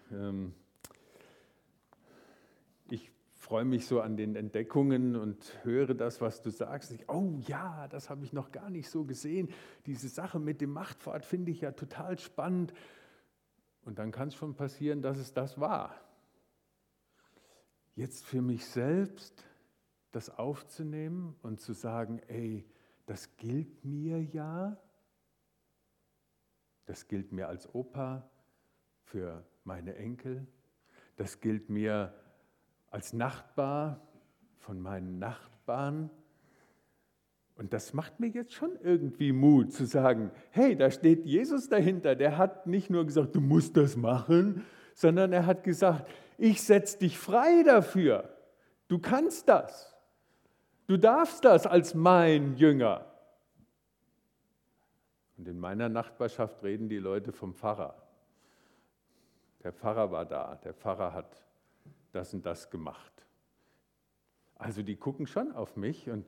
Freue 3.47 3.63
mich 3.63 3.87
so 3.87 4.01
an 4.01 4.17
den 4.17 4.35
Entdeckungen 4.35 5.15
und 5.15 5.63
höre 5.63 5.93
das, 5.93 6.19
was 6.19 6.41
du 6.41 6.49
sagst. 6.49 6.91
Ich, 6.91 7.07
oh 7.07 7.39
ja, 7.47 7.87
das 7.87 8.09
habe 8.09 8.25
ich 8.25 8.33
noch 8.33 8.51
gar 8.51 8.69
nicht 8.69 8.89
so 8.89 9.05
gesehen. 9.05 9.47
Diese 9.85 10.09
Sache 10.09 10.37
mit 10.37 10.59
dem 10.59 10.71
Machtfahrt 10.71 11.23
finde 11.23 11.51
ich 11.51 11.61
ja 11.61 11.71
total 11.71 12.19
spannend. 12.19 12.73
Und 13.85 13.99
dann 13.99 14.11
kann 14.11 14.27
es 14.27 14.35
schon 14.35 14.53
passieren, 14.53 15.01
dass 15.01 15.17
es 15.17 15.33
das 15.33 15.61
war. 15.61 15.95
Jetzt 17.95 18.25
für 18.25 18.41
mich 18.41 18.65
selbst 18.65 19.45
das 20.11 20.29
aufzunehmen 20.29 21.33
und 21.41 21.61
zu 21.61 21.71
sagen, 21.71 22.19
ey, 22.27 22.65
das 23.05 23.37
gilt 23.37 23.85
mir 23.85 24.21
ja. 24.21 24.77
Das 26.83 27.07
gilt 27.07 27.31
mir 27.31 27.47
als 27.47 27.73
Opa 27.73 28.29
für 29.03 29.47
meine 29.63 29.95
Enkel. 29.95 30.45
Das 31.15 31.39
gilt 31.39 31.69
mir 31.69 32.13
als 32.89 33.13
Nachbar 33.13 34.01
von 34.57 34.79
meinen 34.79 35.19
Nachbarn. 35.19 36.09
Und 37.55 37.73
das 37.73 37.93
macht 37.93 38.19
mir 38.19 38.27
jetzt 38.27 38.53
schon 38.53 38.77
irgendwie 38.83 39.31
Mut 39.31 39.73
zu 39.73 39.85
sagen, 39.85 40.31
hey, 40.51 40.75
da 40.75 40.91
steht 40.91 41.25
Jesus 41.25 41.69
dahinter. 41.69 42.15
Der 42.15 42.37
hat 42.37 42.67
nicht 42.67 42.89
nur 42.89 43.05
gesagt, 43.05 43.35
du 43.35 43.41
musst 43.41 43.75
das 43.77 43.95
machen, 43.95 44.65
sondern 44.93 45.33
er 45.33 45.45
hat 45.45 45.63
gesagt, 45.63 46.07
ich 46.37 46.61
setze 46.61 46.99
dich 46.99 47.17
frei 47.17 47.63
dafür. 47.63 48.35
Du 48.87 48.99
kannst 48.99 49.49
das. 49.49 49.95
Du 50.85 50.97
darfst 50.97 51.43
das 51.43 51.65
als 51.65 51.95
mein 51.95 52.55
Jünger. 52.55 53.05
Und 55.37 55.47
in 55.47 55.59
meiner 55.59 55.89
Nachbarschaft 55.89 56.63
reden 56.63 56.89
die 56.89 56.97
Leute 56.97 57.31
vom 57.31 57.53
Pfarrer. 57.53 57.95
Der 59.63 59.73
Pfarrer 59.73 60.11
war 60.11 60.25
da, 60.25 60.55
der 60.63 60.73
Pfarrer 60.73 61.13
hat 61.13 61.46
das 62.17 62.33
und 62.33 62.45
das 62.45 62.69
gemacht. 62.69 63.13
Also 64.55 64.81
die 64.81 64.95
gucken 64.95 65.27
schon 65.27 65.51
auf 65.51 65.75
mich 65.77 66.09
und 66.09 66.25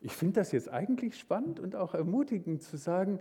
ich 0.00 0.12
finde 0.12 0.40
das 0.40 0.52
jetzt 0.52 0.68
eigentlich 0.68 1.18
spannend 1.18 1.58
und 1.58 1.74
auch 1.74 1.92
ermutigend 1.92 2.62
zu 2.62 2.76
sagen, 2.76 3.18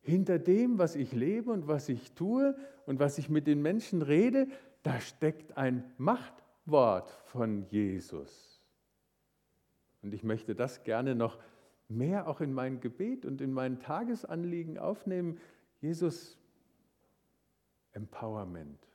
hinter 0.00 0.38
dem, 0.38 0.78
was 0.78 0.96
ich 0.96 1.12
lebe 1.12 1.50
und 1.50 1.68
was 1.68 1.88
ich 1.88 2.12
tue 2.12 2.56
und 2.86 2.98
was 2.98 3.18
ich 3.18 3.28
mit 3.28 3.46
den 3.46 3.60
Menschen 3.60 4.00
rede, 4.00 4.48
da 4.82 5.00
steckt 5.00 5.56
ein 5.56 5.84
Machtwort 5.98 7.10
von 7.26 7.66
Jesus. 7.68 8.62
Und 10.02 10.14
ich 10.14 10.24
möchte 10.24 10.54
das 10.54 10.82
gerne 10.82 11.14
noch 11.14 11.38
mehr 11.88 12.26
auch 12.26 12.40
in 12.40 12.52
mein 12.52 12.80
Gebet 12.80 13.26
und 13.26 13.40
in 13.40 13.52
mein 13.52 13.80
Tagesanliegen 13.80 14.78
aufnehmen. 14.78 15.38
Jesus, 15.80 16.38
Empowerment. 17.92 18.93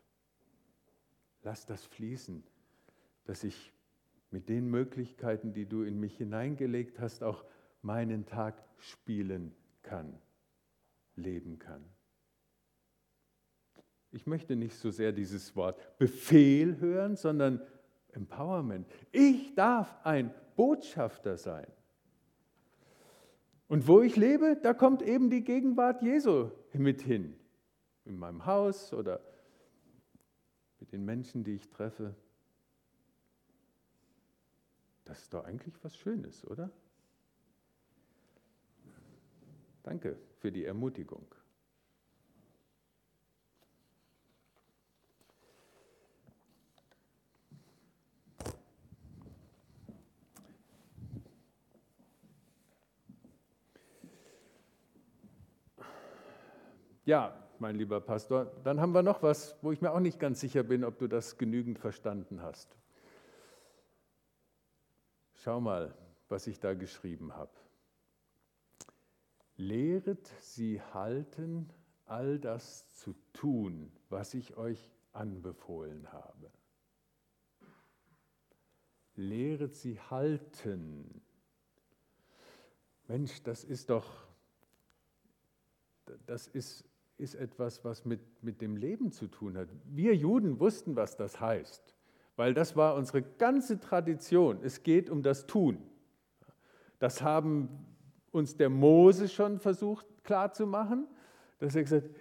Lass 1.44 1.66
das 1.66 1.86
fließen, 1.86 2.44
dass 3.26 3.44
ich 3.44 3.72
mit 4.32 4.50
den 4.50 4.70
Möglichkeiten, 4.70 5.54
die 5.54 5.66
du 5.66 5.84
in 5.84 6.00
mich 6.00 6.18
hineingelegt 6.18 7.00
hast, 7.00 7.24
auch 7.24 7.44
meinen 7.82 8.26
Tag 8.26 8.64
spielen 8.78 9.56
kann, 9.82 10.20
leben 11.16 11.58
kann. 11.60 11.84
Ich 14.12 14.26
möchte 14.26 14.56
nicht 14.56 14.76
so 14.76 14.90
sehr 14.92 15.12
dieses 15.12 15.56
Wort 15.56 15.98
Befehl 15.98 16.80
hören, 16.80 17.16
sondern 17.16 17.62
Empowerment. 18.12 18.88
Ich 19.12 19.54
darf 19.56 19.96
ein 20.04 20.34
Botschafter 20.56 21.38
sein. 21.38 21.68
Und 23.68 23.88
wo 23.88 24.02
ich 24.02 24.16
lebe, 24.16 24.58
da 24.62 24.74
kommt 24.74 25.04
eben 25.04 25.30
die 25.30 25.44
Gegenwart 25.44 26.02
Jesu 26.02 26.50
mit 26.74 27.02
hin. 27.02 27.36
In 28.06 28.18
meinem 28.18 28.48
Haus 28.48 28.94
oder 28.94 29.22
den 30.92 31.06
Menschen, 31.06 31.44
die 31.44 31.56
ich 31.56 31.70
treffe. 31.70 32.16
Das 35.06 35.22
ist 35.22 35.34
doch 35.34 35.44
eigentlich 35.44 35.76
was 35.84 35.96
Schönes, 35.98 36.46
oder? 36.46 36.70
Danke 39.84 40.18
für 40.40 40.52
die 40.52 40.66
Ermutigung. 40.66 41.26
Ja, 57.06 57.39
mein 57.60 57.76
lieber 57.76 58.02
Pastor, 58.02 58.52
dann 58.64 58.80
haben 58.80 58.94
wir 58.94 59.04
noch 59.04 59.22
was, 59.24 59.58
wo 59.62 59.72
ich 59.72 59.82
mir 59.82 59.92
auch 59.92 60.00
nicht 60.00 60.20
ganz 60.20 60.40
sicher 60.40 60.64
bin, 60.64 60.84
ob 60.84 60.98
du 60.98 61.08
das 61.08 61.38
genügend 61.38 61.80
verstanden 61.80 62.42
hast. 62.42 62.76
Schau 65.36 65.62
mal, 65.62 65.94
was 66.28 66.48
ich 66.48 66.60
da 66.60 66.74
geschrieben 66.74 67.36
habe. 67.36 67.52
Lehret 69.56 70.28
sie 70.42 70.82
halten, 70.82 71.70
all 72.06 72.40
das 72.40 72.94
zu 72.96 73.14
tun, 73.34 73.92
was 74.10 74.34
ich 74.34 74.58
euch 74.58 74.92
anbefohlen 75.14 76.12
habe. 76.12 76.52
Lehret 79.16 79.76
sie 79.76 80.00
halten. 80.00 81.22
Mensch, 83.08 83.44
das 83.44 83.64
ist 83.64 83.90
doch, 83.90 84.08
das 86.26 86.48
ist 86.48 86.89
ist 87.20 87.36
etwas, 87.36 87.84
was 87.84 88.06
mit, 88.06 88.22
mit 88.42 88.62
dem 88.62 88.78
Leben 88.78 89.12
zu 89.12 89.28
tun 89.28 89.58
hat. 89.58 89.68
Wir 89.86 90.16
Juden 90.16 90.60
wussten, 90.60 90.96
was 90.96 91.18
das 91.18 91.40
heißt, 91.40 91.94
weil 92.36 92.54
das 92.54 92.76
war 92.76 92.96
unsere 92.96 93.22
ganze 93.22 93.80
Tradition. 93.80 94.60
Es 94.64 94.84
geht 94.84 95.10
um 95.10 95.22
das 95.22 95.46
Tun. 95.46 95.80
Das 96.98 97.22
haben 97.22 97.70
uns 98.32 98.56
der 98.56 98.70
Mose 98.70 99.28
schon 99.28 99.60
versucht 99.60 100.06
klarzumachen, 100.24 101.08
dass 101.60 101.76
er 101.76 101.84
gesagt 101.84 102.06
hat, 102.06 102.12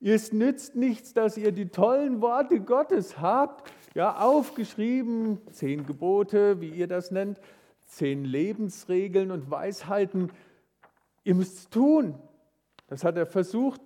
es 0.00 0.32
nützt 0.32 0.76
nichts, 0.76 1.14
dass 1.14 1.38
ihr 1.38 1.50
die 1.50 1.68
tollen 1.68 2.20
Worte 2.20 2.60
Gottes 2.60 3.18
habt, 3.20 3.72
ja, 3.94 4.18
aufgeschrieben, 4.18 5.38
zehn 5.50 5.86
Gebote, 5.86 6.60
wie 6.60 6.68
ihr 6.68 6.86
das 6.86 7.10
nennt, 7.10 7.40
zehn 7.86 8.24
Lebensregeln 8.24 9.30
und 9.30 9.50
Weisheiten. 9.50 10.30
Ihr 11.22 11.34
müsst 11.34 11.56
es 11.56 11.70
tun. 11.70 12.18
Das 12.86 13.02
hat 13.02 13.16
er 13.16 13.24
versucht 13.24 13.80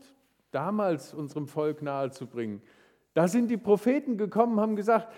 damals 0.50 1.14
unserem 1.14 1.46
Volk 1.46 1.82
nahezubringen. 1.82 2.62
Da 3.14 3.28
sind 3.28 3.48
die 3.48 3.56
Propheten 3.56 4.16
gekommen, 4.16 4.60
haben 4.60 4.76
gesagt, 4.76 5.12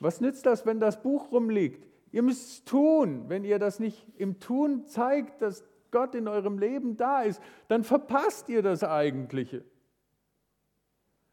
was 0.00 0.20
nützt 0.20 0.46
das, 0.46 0.66
wenn 0.66 0.80
das 0.80 1.02
Buch 1.02 1.32
rumliegt? 1.32 1.86
Ihr 2.12 2.22
müsst 2.22 2.50
es 2.50 2.64
tun. 2.64 3.24
Wenn 3.28 3.44
ihr 3.44 3.58
das 3.58 3.80
nicht 3.80 4.06
im 4.16 4.38
Tun 4.38 4.86
zeigt, 4.86 5.42
dass 5.42 5.64
Gott 5.90 6.14
in 6.14 6.28
eurem 6.28 6.58
Leben 6.58 6.96
da 6.96 7.22
ist, 7.22 7.40
dann 7.68 7.82
verpasst 7.84 8.48
ihr 8.48 8.62
das 8.62 8.84
Eigentliche. 8.84 9.64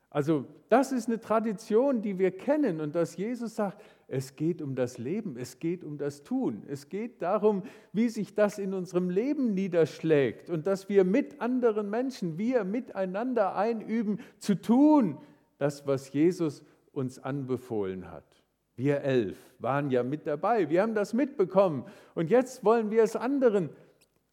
Also 0.10 0.46
das 0.70 0.92
ist 0.92 1.08
eine 1.08 1.20
Tradition, 1.20 2.02
die 2.02 2.20
wir 2.20 2.32
kennen 2.32 2.82
und 2.82 2.96
dass 2.96 3.16
Jesus 3.16 3.56
sagt, 3.56 3.82
es 4.12 4.36
geht 4.36 4.62
um 4.62 4.76
das 4.76 4.98
Leben, 4.98 5.38
es 5.38 5.60
geht 5.60 5.86
um 5.86 5.98
das 5.98 6.24
Tun, 6.24 6.64
es 6.68 6.90
geht 6.90 7.22
darum, 7.22 7.64
wie 7.94 8.10
sich 8.10 8.36
das 8.36 8.60
in 8.60 8.74
unserem 8.74 9.10
Leben 9.10 9.54
niederschlägt 9.54 10.50
und 10.50 10.68
dass 10.68 10.90
wir 10.90 11.06
mit 11.06 11.40
anderen 11.40 11.90
Menschen, 11.90 12.38
wir 12.38 12.66
miteinander 12.66 13.56
einüben, 13.56 14.20
zu 14.38 14.56
tun, 14.56 15.18
das, 15.60 15.88
was 15.88 16.12
Jesus 16.12 16.62
uns 16.92 17.20
anbefohlen 17.20 18.12
hat. 18.12 18.44
Wir 18.76 19.00
elf 19.00 19.38
waren 19.60 19.90
ja 19.92 20.04
mit 20.04 20.28
dabei, 20.28 20.70
wir 20.70 20.82
haben 20.82 20.94
das 20.94 21.14
mitbekommen 21.14 21.86
und 22.14 22.30
jetzt 22.30 22.66
wollen 22.66 22.92
wir 22.92 23.04
es 23.04 23.16
anderen 23.16 23.70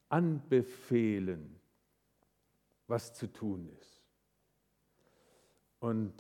anbefehlen, 0.09 1.55
was 2.89 3.15
zu 3.15 3.33
tun 3.33 3.69
ist. 3.79 4.03
Und 5.79 6.15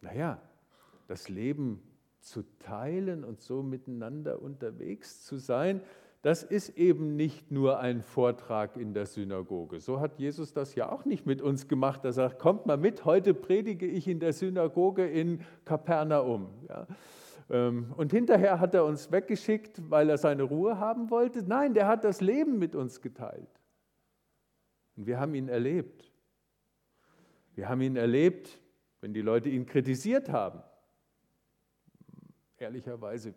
naja, 0.00 0.42
das 1.06 1.28
Leben 1.28 1.80
zu 2.20 2.42
teilen 2.58 3.24
und 3.24 3.40
so 3.40 3.62
miteinander 3.62 4.42
unterwegs 4.42 5.24
zu 5.24 5.38
sein, 5.38 5.80
das 6.22 6.42
ist 6.42 6.76
eben 6.76 7.14
nicht 7.14 7.52
nur 7.52 7.78
ein 7.78 8.02
Vortrag 8.02 8.76
in 8.76 8.92
der 8.92 9.06
Synagoge. 9.06 9.78
So 9.78 10.00
hat 10.00 10.18
Jesus 10.18 10.52
das 10.52 10.74
ja 10.74 10.90
auch 10.90 11.04
nicht 11.04 11.26
mit 11.26 11.40
uns 11.40 11.68
gemacht. 11.68 12.04
Er 12.04 12.12
sagt, 12.12 12.40
kommt 12.40 12.66
mal 12.66 12.76
mit, 12.76 13.04
heute 13.04 13.34
predige 13.34 13.86
ich 13.86 14.08
in 14.08 14.18
der 14.18 14.32
Synagoge 14.32 15.06
in 15.06 15.40
Kapernaum. 15.64 16.48
Ja. 16.68 16.86
Ähm, 17.50 17.94
und 17.96 18.10
hinterher 18.10 18.58
hat 18.58 18.74
er 18.74 18.84
uns 18.84 19.12
weggeschickt, 19.12 19.80
weil 19.88 20.10
er 20.10 20.18
seine 20.18 20.42
Ruhe 20.42 20.80
haben 20.80 21.08
wollte. 21.10 21.44
Nein, 21.44 21.72
der 21.72 21.86
hat 21.86 22.02
das 22.02 22.20
Leben 22.20 22.58
mit 22.58 22.74
uns 22.74 23.00
geteilt. 23.00 23.48
Und 24.96 25.06
wir 25.06 25.20
haben 25.20 25.34
ihn 25.34 25.48
erlebt. 25.48 26.12
Wir 27.54 27.68
haben 27.68 27.80
ihn 27.80 27.96
erlebt, 27.96 28.60
wenn 29.00 29.14
die 29.14 29.22
Leute 29.22 29.48
ihn 29.48 29.66
kritisiert 29.66 30.30
haben 30.30 30.60
ehrlicherweise, 32.60 33.34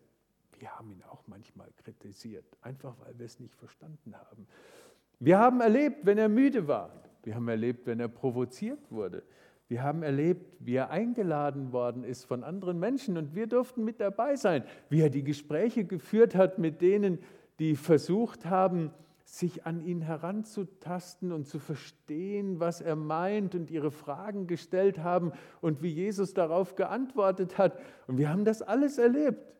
wir 0.59 0.77
haben 0.77 0.91
ihn 0.91 1.03
auch 1.03 1.23
manchmal 1.27 1.69
kritisiert, 1.83 2.45
einfach 2.61 2.95
weil 2.99 3.17
wir 3.17 3.25
es 3.25 3.39
nicht 3.39 3.55
verstanden 3.55 4.15
haben. 4.15 4.47
Wir 5.19 5.39
haben 5.39 5.61
erlebt, 5.61 6.05
wenn 6.05 6.17
er 6.17 6.29
müde 6.29 6.67
war. 6.67 6.91
Wir 7.23 7.35
haben 7.35 7.47
erlebt, 7.47 7.85
wenn 7.85 7.99
er 7.99 8.07
provoziert 8.07 8.91
wurde. 8.91 9.23
Wir 9.67 9.83
haben 9.83 10.03
erlebt, 10.03 10.45
wie 10.59 10.75
er 10.75 10.89
eingeladen 10.89 11.71
worden 11.71 12.03
ist 12.03 12.25
von 12.25 12.43
anderen 12.43 12.79
Menschen 12.79 13.17
und 13.17 13.35
wir 13.35 13.47
durften 13.47 13.85
mit 13.85 14.01
dabei 14.01 14.35
sein, 14.35 14.63
wie 14.89 15.01
er 15.01 15.09
die 15.09 15.23
Gespräche 15.23 15.85
geführt 15.85 16.35
hat 16.35 16.59
mit 16.59 16.81
denen, 16.81 17.19
die 17.59 17.75
versucht 17.75 18.45
haben, 18.45 18.91
sich 19.31 19.65
an 19.65 19.79
ihn 19.79 20.01
heranzutasten 20.01 21.31
und 21.31 21.47
zu 21.47 21.57
verstehen, 21.57 22.59
was 22.59 22.81
er 22.81 22.97
meint 22.97 23.55
und 23.55 23.71
ihre 23.71 23.89
Fragen 23.89 24.45
gestellt 24.45 24.99
haben 24.99 25.31
und 25.61 25.81
wie 25.81 25.87
Jesus 25.87 26.33
darauf 26.33 26.75
geantwortet 26.75 27.57
hat. 27.57 27.79
Und 28.07 28.17
wir 28.17 28.29
haben 28.29 28.43
das 28.43 28.61
alles 28.61 28.97
erlebt. 28.97 29.55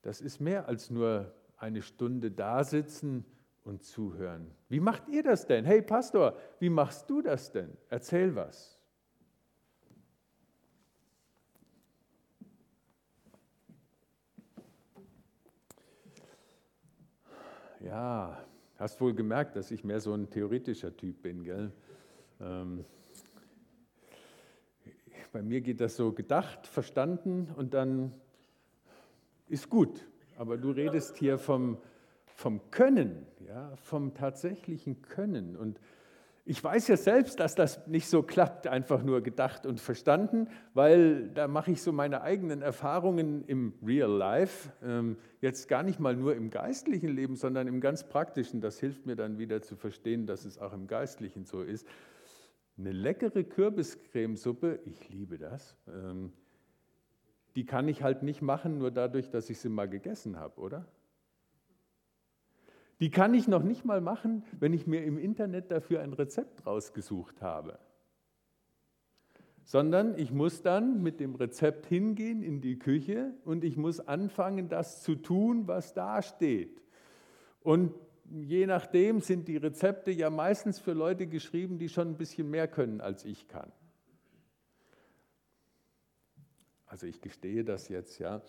Das 0.00 0.22
ist 0.22 0.40
mehr 0.40 0.66
als 0.66 0.88
nur 0.88 1.34
eine 1.58 1.82
Stunde 1.82 2.30
dasitzen 2.30 3.26
und 3.62 3.84
zuhören. 3.84 4.50
Wie 4.70 4.80
macht 4.80 5.10
ihr 5.10 5.22
das 5.22 5.46
denn? 5.46 5.66
Hey 5.66 5.82
Pastor, 5.82 6.38
wie 6.58 6.70
machst 6.70 7.10
du 7.10 7.20
das 7.20 7.52
denn? 7.52 7.76
Erzähl 7.90 8.34
was. 8.34 8.79
Ja, 17.82 18.38
hast 18.76 19.00
wohl 19.00 19.14
gemerkt, 19.14 19.56
dass 19.56 19.70
ich 19.70 19.84
mehr 19.84 20.00
so 20.00 20.12
ein 20.12 20.28
theoretischer 20.28 20.94
Typ 20.94 21.22
bin, 21.22 21.44
gell? 21.44 21.72
Ähm, 22.38 22.84
bei 25.32 25.40
mir 25.40 25.62
geht 25.62 25.80
das 25.80 25.96
so 25.96 26.12
gedacht, 26.12 26.66
verstanden 26.66 27.48
und 27.56 27.72
dann 27.72 28.12
ist 29.48 29.70
gut. 29.70 30.06
Aber 30.36 30.58
du 30.58 30.72
redest 30.72 31.16
hier 31.16 31.38
vom, 31.38 31.78
vom 32.26 32.70
Können, 32.70 33.26
ja, 33.46 33.74
vom 33.76 34.12
tatsächlichen 34.12 35.00
Können. 35.00 35.56
Und 35.56 35.80
Ich 36.50 36.64
weiß 36.64 36.88
ja 36.88 36.96
selbst, 36.96 37.38
dass 37.38 37.54
das 37.54 37.86
nicht 37.86 38.08
so 38.08 38.24
klappt, 38.24 38.66
einfach 38.66 39.04
nur 39.04 39.20
gedacht 39.20 39.66
und 39.66 39.78
verstanden, 39.78 40.48
weil 40.74 41.28
da 41.28 41.46
mache 41.46 41.70
ich 41.70 41.80
so 41.80 41.92
meine 41.92 42.22
eigenen 42.22 42.60
Erfahrungen 42.60 43.44
im 43.44 43.72
Real 43.86 44.10
Life, 44.10 44.72
ähm, 44.82 45.16
jetzt 45.40 45.68
gar 45.68 45.84
nicht 45.84 46.00
mal 46.00 46.16
nur 46.16 46.34
im 46.34 46.50
geistlichen 46.50 47.10
Leben, 47.10 47.36
sondern 47.36 47.68
im 47.68 47.80
ganz 47.80 48.02
praktischen. 48.02 48.60
Das 48.60 48.80
hilft 48.80 49.06
mir 49.06 49.14
dann 49.14 49.38
wieder 49.38 49.62
zu 49.62 49.76
verstehen, 49.76 50.26
dass 50.26 50.44
es 50.44 50.58
auch 50.58 50.72
im 50.72 50.88
geistlichen 50.88 51.44
so 51.44 51.62
ist. 51.62 51.86
Eine 52.76 52.90
leckere 52.90 53.44
Kürbiscremesuppe, 53.44 54.80
ich 54.86 55.08
liebe 55.08 55.38
das, 55.38 55.76
ähm, 55.86 56.32
die 57.54 57.64
kann 57.64 57.86
ich 57.86 58.02
halt 58.02 58.24
nicht 58.24 58.42
machen, 58.42 58.78
nur 58.78 58.90
dadurch, 58.90 59.30
dass 59.30 59.50
ich 59.50 59.60
sie 59.60 59.68
mal 59.68 59.88
gegessen 59.88 60.36
habe, 60.36 60.60
oder? 60.60 60.88
Die 63.00 63.10
kann 63.10 63.32
ich 63.32 63.48
noch 63.48 63.62
nicht 63.62 63.84
mal 63.84 64.00
machen, 64.00 64.44
wenn 64.58 64.74
ich 64.74 64.86
mir 64.86 65.02
im 65.04 65.18
Internet 65.18 65.70
dafür 65.70 66.02
ein 66.02 66.12
Rezept 66.12 66.66
rausgesucht 66.66 67.40
habe. 67.40 67.78
Sondern 69.64 70.18
ich 70.18 70.32
muss 70.32 70.62
dann 70.62 71.02
mit 71.02 71.18
dem 71.18 71.34
Rezept 71.34 71.86
hingehen 71.86 72.42
in 72.42 72.60
die 72.60 72.78
Küche 72.78 73.32
und 73.44 73.64
ich 73.64 73.76
muss 73.76 74.00
anfangen, 74.00 74.68
das 74.68 75.02
zu 75.02 75.14
tun, 75.14 75.66
was 75.66 75.94
da 75.94 76.20
steht. 76.22 76.82
Und 77.62 77.94
je 78.30 78.66
nachdem 78.66 79.20
sind 79.20 79.48
die 79.48 79.56
Rezepte 79.56 80.10
ja 80.10 80.28
meistens 80.28 80.78
für 80.78 80.92
Leute 80.92 81.26
geschrieben, 81.26 81.78
die 81.78 81.88
schon 81.88 82.08
ein 82.08 82.16
bisschen 82.16 82.50
mehr 82.50 82.68
können, 82.68 83.00
als 83.00 83.24
ich 83.24 83.48
kann. 83.48 83.72
Also 86.86 87.06
ich 87.06 87.20
gestehe 87.20 87.64
das 87.64 87.88
jetzt, 87.88 88.18
ja. 88.18 88.42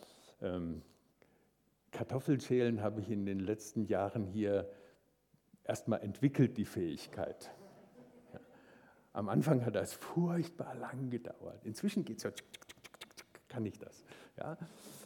Kartoffelschälen 1.91 2.81
habe 2.81 3.01
ich 3.01 3.09
in 3.09 3.25
den 3.25 3.39
letzten 3.39 3.85
Jahren 3.85 4.25
hier 4.25 4.69
erstmal 5.63 6.01
entwickelt, 6.01 6.57
die 6.57 6.65
Fähigkeit. 6.65 7.51
Am 9.13 9.27
Anfang 9.27 9.65
hat 9.65 9.75
das 9.75 9.93
furchtbar 9.93 10.73
lang 10.75 11.09
gedauert. 11.09 11.65
Inzwischen 11.65 12.05
geht 12.05 12.17
es 12.17 12.23
ja, 12.23 12.31
kann 13.49 13.65
ich 13.65 13.77
das. 13.77 14.05
Ja. 14.37 14.57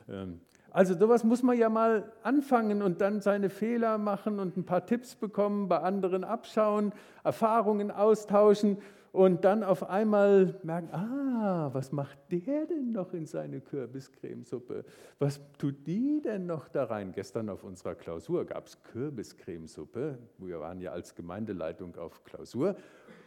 Ähm, 0.08 0.41
also 0.69 0.93
sowas 0.93 1.24
muss 1.24 1.41
man 1.41 1.58
ja 1.58 1.69
mal 1.69 2.12
anfangen 2.21 2.82
und 2.82 3.02
dann 3.02 3.21
seine 3.21 3.50
Fehler 3.50 3.98
machen 3.98 4.39
und 4.39 4.58
ein 4.58 4.65
paar 4.65 4.86
Tipps 4.86 5.15
bekommen, 5.15 5.69
bei 5.69 5.80
anderen 5.80 6.24
abschauen, 6.24 6.91
Erfahrungen 7.24 7.91
austauschen 7.91 8.78
und 9.15 9.45
dann 9.45 9.63
auf 9.63 9.89
einmal 9.89 10.60
merken, 10.63 10.89
ah, 10.91 11.69
was 11.73 11.93
macht 11.93 12.19
der 12.32 12.65
denn 12.65 12.91
noch 12.91 13.13
in 13.13 13.25
seine 13.25 13.62
Kürbiscremesuppe? 13.62 14.84
Was 15.19 15.39
tut 15.58 15.88
die 15.88 16.21
denn 16.21 16.45
noch 16.45 16.67
da 16.67 16.84
rein? 16.84 17.13
Gestern 17.13 17.49
auf 17.49 17.63
unserer 17.63 17.95
Klausur 17.95 18.43
gab 18.43 18.67
es 18.67 18.84
Kürbiscremesuppe. 18.84 20.19
Wir 20.38 20.60
waren 20.60 20.82
ja 20.82 20.91
als 20.91 21.15
Gemeindeleitung 21.15 21.95
auf 21.95 22.25
Klausur 22.25 22.75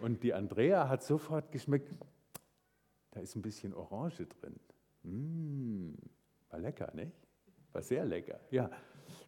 und 0.00 0.22
die 0.22 0.34
Andrea 0.34 0.90
hat 0.90 1.02
sofort 1.02 1.50
geschmeckt, 1.52 1.90
da 3.12 3.20
ist 3.20 3.34
ein 3.34 3.42
bisschen 3.42 3.72
Orange 3.72 4.26
drin. 4.26 4.60
Mmh, 5.04 5.94
war 6.50 6.58
lecker, 6.58 6.90
nicht? 6.94 7.12
War 7.72 7.82
sehr 7.82 8.04
lecker. 8.04 8.38
Ja, 8.50 8.70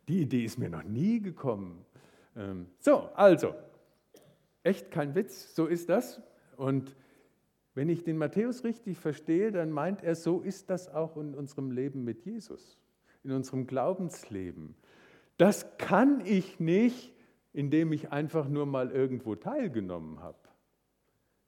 die 0.07 0.21
Idee 0.21 0.45
ist 0.45 0.59
mir 0.59 0.69
noch 0.69 0.83
nie 0.83 1.21
gekommen. 1.21 1.87
Ähm, 2.37 2.67
so, 2.81 3.09
also, 3.15 3.55
echt 4.63 4.91
kein 4.91 5.15
Witz, 5.15 5.55
so 5.55 5.67
ist 5.67 5.89
das. 5.89 6.21
Und 6.61 6.95
wenn 7.75 7.89
ich 7.89 8.05
den 8.05 8.19
Matthäus 8.19 8.65
richtig 8.65 8.99
verstehe, 8.99 9.51
dann 9.51 9.71
meint 9.71 10.03
er, 10.03 10.15
so 10.15 10.41
ist 10.43 10.69
das 10.69 10.93
auch 10.93 11.17
in 11.17 11.35
unserem 11.35 11.71
Leben 11.71 12.05
mit 12.05 12.23
Jesus, 12.27 12.79
in 13.25 13.33
unserem 13.33 13.67
Glaubensleben. 13.67 14.75
Das 15.39 15.79
kann 15.79 16.21
ich 16.27 16.61
nicht, 16.61 17.15
indem 17.55 17.95
ich 17.95 18.13
einfach 18.13 18.47
nur 18.47 18.67
mal 18.67 18.91
irgendwo 18.91 19.37
teilgenommen 19.37 20.21
habe. 20.21 20.37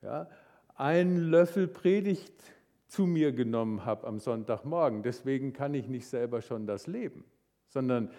Ja, 0.01 0.31
einen 0.77 1.19
Löffel 1.19 1.69
Predigt 1.69 2.43
zu 2.87 3.07
mir 3.07 3.33
genommen 3.33 3.85
habe 3.85 4.07
am 4.07 4.19
Sonntagmorgen. 4.19 5.03
Deswegen 5.03 5.53
kann 5.53 5.75
ich 5.75 5.89
nicht 5.89 6.07
selber 6.07 6.41
schon 6.41 6.67
das 6.67 6.87
leben, 6.87 7.27
sondern 7.69 8.11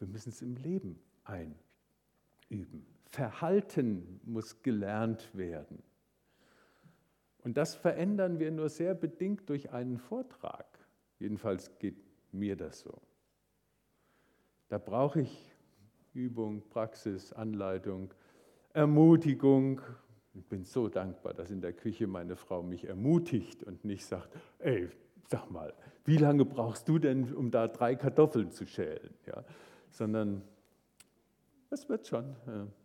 wir 0.00 0.08
müssen 0.08 0.30
es 0.30 0.42
im 0.42 0.56
Leben 0.56 0.98
einüben. 1.22 2.97
Verhalten 3.10 4.20
muss 4.24 4.62
gelernt 4.62 5.34
werden. 5.34 5.82
Und 7.42 7.56
das 7.56 7.74
verändern 7.74 8.38
wir 8.38 8.50
nur 8.50 8.68
sehr 8.68 8.94
bedingt 8.94 9.48
durch 9.48 9.72
einen 9.72 9.98
Vortrag. 9.98 10.66
Jedenfalls 11.18 11.78
geht 11.78 11.96
mir 12.32 12.56
das 12.56 12.80
so. 12.80 13.00
Da 14.68 14.78
brauche 14.78 15.22
ich 15.22 15.52
Übung, 16.12 16.62
Praxis, 16.68 17.32
Anleitung, 17.32 18.12
Ermutigung. 18.74 19.80
Ich 20.34 20.44
bin 20.44 20.64
so 20.64 20.88
dankbar, 20.88 21.32
dass 21.32 21.50
in 21.50 21.60
der 21.60 21.72
Küche 21.72 22.06
meine 22.06 22.36
Frau 22.36 22.62
mich 22.62 22.84
ermutigt 22.84 23.62
und 23.64 23.84
nicht 23.84 24.04
sagt, 24.04 24.28
ey, 24.58 24.90
sag 25.26 25.50
mal, 25.50 25.72
wie 26.04 26.16
lange 26.16 26.44
brauchst 26.44 26.88
du 26.88 26.98
denn, 26.98 27.32
um 27.34 27.50
da 27.50 27.68
drei 27.68 27.96
Kartoffeln 27.96 28.50
zu 28.50 28.66
schälen? 28.66 29.14
Ja, 29.26 29.44
sondern 29.90 30.42
das 31.70 31.88
wird 31.88 32.06
schon. 32.06 32.36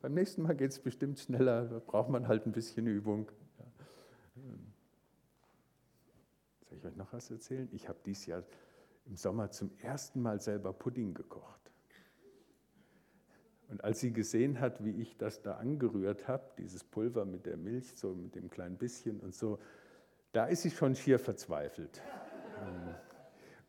Beim 0.01 0.13
nächsten 0.13 0.43
Mal 0.43 0.55
geht 0.55 0.71
es 0.71 0.79
bestimmt 0.79 1.19
schneller, 1.19 1.65
da 1.65 1.79
braucht 1.79 2.09
man 2.09 2.27
halt 2.27 2.45
ein 2.45 2.51
bisschen 2.51 2.87
Übung. 2.87 3.31
Ja. 3.59 3.65
Soll 6.69 6.77
ich 6.77 6.85
euch 6.85 6.95
noch 6.95 7.13
was 7.13 7.29
erzählen? 7.31 7.69
Ich 7.71 7.87
habe 7.87 7.99
dieses 8.05 8.25
Jahr 8.25 8.43
im 9.05 9.15
Sommer 9.15 9.51
zum 9.51 9.71
ersten 9.81 10.21
Mal 10.21 10.39
selber 10.39 10.73
Pudding 10.73 11.13
gekocht. 11.13 11.59
Und 13.69 13.83
als 13.83 14.01
sie 14.01 14.13
gesehen 14.13 14.59
hat, 14.59 14.83
wie 14.83 14.91
ich 14.91 15.17
das 15.17 15.41
da 15.41 15.55
angerührt 15.55 16.27
habe, 16.27 16.43
dieses 16.57 16.83
Pulver 16.83 17.25
mit 17.25 17.45
der 17.45 17.57
Milch, 17.57 17.95
so 17.95 18.13
mit 18.13 18.35
dem 18.35 18.49
kleinen 18.49 18.77
bisschen 18.77 19.19
und 19.19 19.33
so, 19.33 19.59
da 20.31 20.45
ist 20.45 20.61
sie 20.61 20.71
schon 20.71 20.95
schier 20.95 21.19
verzweifelt. 21.19 22.01
Ähm, 22.61 22.95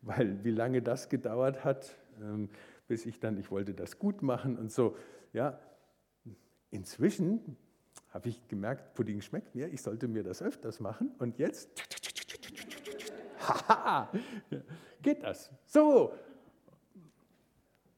weil 0.02 0.44
wie 0.44 0.50
lange 0.50 0.82
das 0.82 1.08
gedauert 1.08 1.64
hat, 1.64 1.96
ähm, 2.20 2.50
bis 2.86 3.06
ich 3.06 3.20
dann, 3.20 3.36
ich 3.36 3.50
wollte 3.50 3.74
das 3.74 3.98
gut 3.98 4.22
machen 4.22 4.56
und 4.58 4.70
so. 4.70 4.96
Ja, 5.32 5.58
inzwischen 6.70 7.56
habe 8.10 8.28
ich 8.28 8.46
gemerkt, 8.48 8.94
Pudding 8.94 9.20
schmeckt 9.20 9.54
mir, 9.54 9.72
ich 9.72 9.82
sollte 9.82 10.08
mir 10.08 10.22
das 10.22 10.42
öfters 10.42 10.80
machen 10.80 11.12
und 11.18 11.38
jetzt 11.38 11.68
geht 15.02 15.22
das. 15.22 15.50
So. 15.66 16.12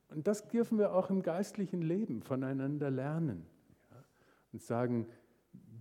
Und 0.09 0.27
das 0.27 0.49
dürfen 0.49 0.79
wir 0.79 0.94
auch 0.94 1.11
im 1.11 1.22
geistlichen 1.22 1.83
Leben 1.83 2.22
voneinander 2.22 2.90
lernen 2.90 3.46
ja, 3.90 4.05
und 4.53 4.62
sagen, 4.62 5.07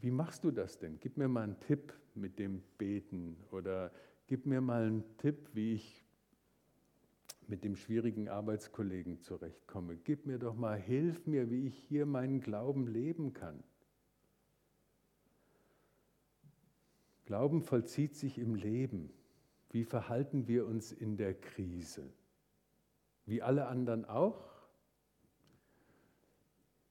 wie 0.01 0.11
machst 0.11 0.43
du 0.43 0.51
das 0.51 0.77
denn? 0.77 0.99
Gib 0.99 1.17
mir 1.17 1.27
mal 1.27 1.43
einen 1.43 1.59
Tipp 1.59 1.93
mit 2.15 2.37
dem 2.39 2.61
Beten 2.77 3.37
oder 3.51 3.91
gib 4.27 4.45
mir 4.45 4.61
mal 4.61 4.83
einen 4.83 5.17
Tipp, 5.17 5.49
wie 5.53 5.73
ich 5.73 6.04
mit 7.49 7.63
dem 7.63 7.75
schwierigen 7.75 8.29
Arbeitskollegen 8.29 9.19
zurechtkomme. 9.21 9.97
Gib 9.97 10.25
mir 10.25 10.39
doch 10.39 10.55
mal, 10.55 10.77
hilf 10.77 11.25
mir, 11.27 11.49
wie 11.49 11.67
ich 11.67 11.77
hier 11.77 12.05
meinen 12.05 12.39
Glauben 12.39 12.87
leben 12.87 13.33
kann. 13.33 13.63
Glauben 17.25 17.61
vollzieht 17.61 18.15
sich 18.15 18.37
im 18.37 18.55
Leben. 18.55 19.11
Wie 19.71 19.83
verhalten 19.83 20.47
wir 20.47 20.65
uns 20.65 20.91
in 20.91 21.17
der 21.17 21.33
Krise? 21.33 22.13
Wie 23.25 23.41
alle 23.41 23.67
anderen 23.67 24.05
auch? 24.05 24.51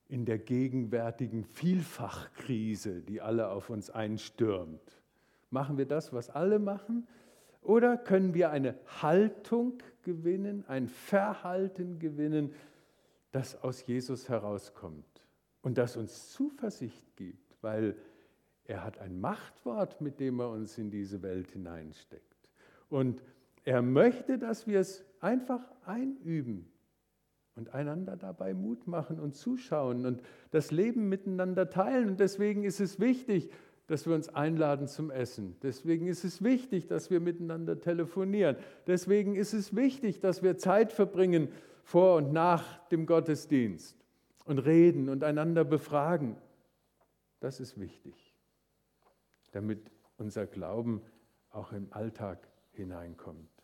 In 0.07 0.25
der 0.25 0.37
gegenwärtigen 0.37 1.45
Vielfachkrise, 1.45 3.01
die 3.01 3.21
alle 3.21 3.49
auf 3.49 3.69
uns 3.69 3.89
einstürmt. 3.89 5.01
Machen 5.49 5.77
wir 5.77 5.85
das, 5.85 6.13
was 6.13 6.29
alle 6.29 6.59
machen? 6.59 7.07
Oder 7.61 7.97
können 7.97 8.33
wir 8.33 8.51
eine 8.51 8.77
Haltung 9.01 9.81
gewinnen, 10.05 10.63
ein 10.67 10.87
Verhalten 10.87 11.99
gewinnen, 11.99 12.53
das 13.31 13.61
aus 13.61 13.85
Jesus 13.85 14.29
herauskommt 14.29 15.27
und 15.61 15.77
das 15.77 15.97
uns 15.97 16.31
Zuversicht 16.31 17.17
gibt, 17.17 17.57
weil 17.61 17.97
er 18.63 18.83
hat 18.83 18.97
ein 18.99 19.19
Machtwort, 19.19 19.99
mit 19.99 20.21
dem 20.21 20.39
er 20.39 20.49
uns 20.49 20.77
in 20.77 20.89
diese 20.89 21.21
Welt 21.21 21.51
hineinsteckt. 21.51 22.49
Und 22.89 23.21
er 23.65 23.81
möchte, 23.81 24.37
dass 24.37 24.67
wir 24.67 24.79
es 24.79 25.03
einfach 25.19 25.61
einüben 25.85 26.71
und 27.55 27.73
einander 27.73 28.15
dabei 28.15 28.53
Mut 28.53 28.87
machen 28.87 29.19
und 29.19 29.35
zuschauen 29.35 30.05
und 30.05 30.21
das 30.51 30.71
Leben 30.71 31.09
miteinander 31.09 31.69
teilen. 31.69 32.09
Und 32.09 32.19
deswegen 32.19 32.63
ist 32.63 32.79
es 32.79 32.99
wichtig, 32.99 33.51
dass 33.87 34.07
wir 34.07 34.15
uns 34.15 34.29
einladen 34.29 34.87
zum 34.87 35.11
Essen. 35.11 35.55
Deswegen 35.61 36.07
ist 36.07 36.23
es 36.23 36.43
wichtig, 36.43 36.87
dass 36.87 37.11
wir 37.11 37.19
miteinander 37.19 37.79
telefonieren. 37.79 38.57
Deswegen 38.87 39.35
ist 39.35 39.53
es 39.53 39.75
wichtig, 39.75 40.19
dass 40.19 40.41
wir 40.41 40.57
Zeit 40.57 40.91
verbringen 40.91 41.49
vor 41.83 42.17
und 42.17 42.33
nach 42.33 42.79
dem 42.87 43.05
Gottesdienst 43.05 43.95
und 44.45 44.59
reden 44.59 45.09
und 45.09 45.23
einander 45.23 45.63
befragen. 45.63 46.35
Das 47.39 47.59
ist 47.59 47.79
wichtig, 47.79 48.33
damit 49.51 49.91
unser 50.17 50.47
Glauben 50.47 51.01
auch 51.51 51.71
im 51.71 51.87
Alltag 51.91 52.47
hineinkommt. 52.71 53.54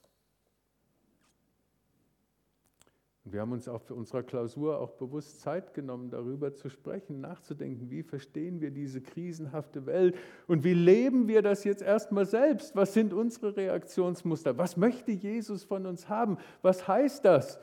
Und 3.23 3.34
wir 3.34 3.41
haben 3.41 3.51
uns 3.51 3.67
auch 3.67 3.81
für 3.81 3.93
unsere 3.93 4.23
Klausur 4.23 4.79
auch 4.79 4.93
bewusst 4.93 5.41
Zeit 5.41 5.75
genommen, 5.75 6.10
darüber 6.10 6.55
zu 6.55 6.69
sprechen, 6.69 7.21
nachzudenken, 7.21 7.91
wie 7.91 8.01
verstehen 8.01 8.62
wir 8.62 8.71
diese 8.71 8.99
krisenhafte 8.99 9.86
Welt 9.86 10.15
und 10.47 10.63
wie 10.63 10.73
leben 10.73 11.27
wir 11.27 11.43
das 11.43 11.63
jetzt 11.63 11.84
erstmal 11.84 12.25
selbst? 12.25 12.75
Was 12.75 12.93
sind 12.93 13.13
unsere 13.13 13.55
Reaktionsmuster? 13.55 14.57
Was 14.57 14.75
möchte 14.75 15.12
Jesus 15.12 15.63
von 15.63 15.86
uns 15.86 16.10
haben? 16.10 16.38
Was 16.63 16.88
heißt 16.88 17.23
das? 17.23 17.60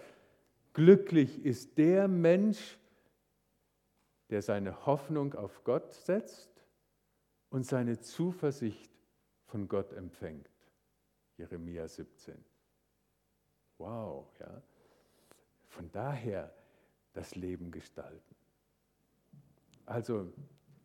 Glücklich 0.75 1.45
ist 1.45 1.77
der 1.77 2.07
Mensch, 2.07 2.79
der 4.31 4.43
seine 4.43 4.87
Hoffnung 4.87 5.35
auf 5.35 5.65
Gott 5.65 5.93
setzt 5.93 6.65
und 7.51 7.67
seine 7.67 7.99
Zuversicht 7.99 8.93
von 9.47 9.67
Gott 9.67 9.93
empfängt. 9.93 10.49
Jeremia 11.37 11.89
17. 11.89 12.37
Wow, 13.79 14.27
ja. 14.39 14.63
Von 15.69 15.91
daher 15.93 16.53
das 17.13 17.35
Leben 17.35 17.71
gestalten. 17.71 18.35
Also, 19.87 20.33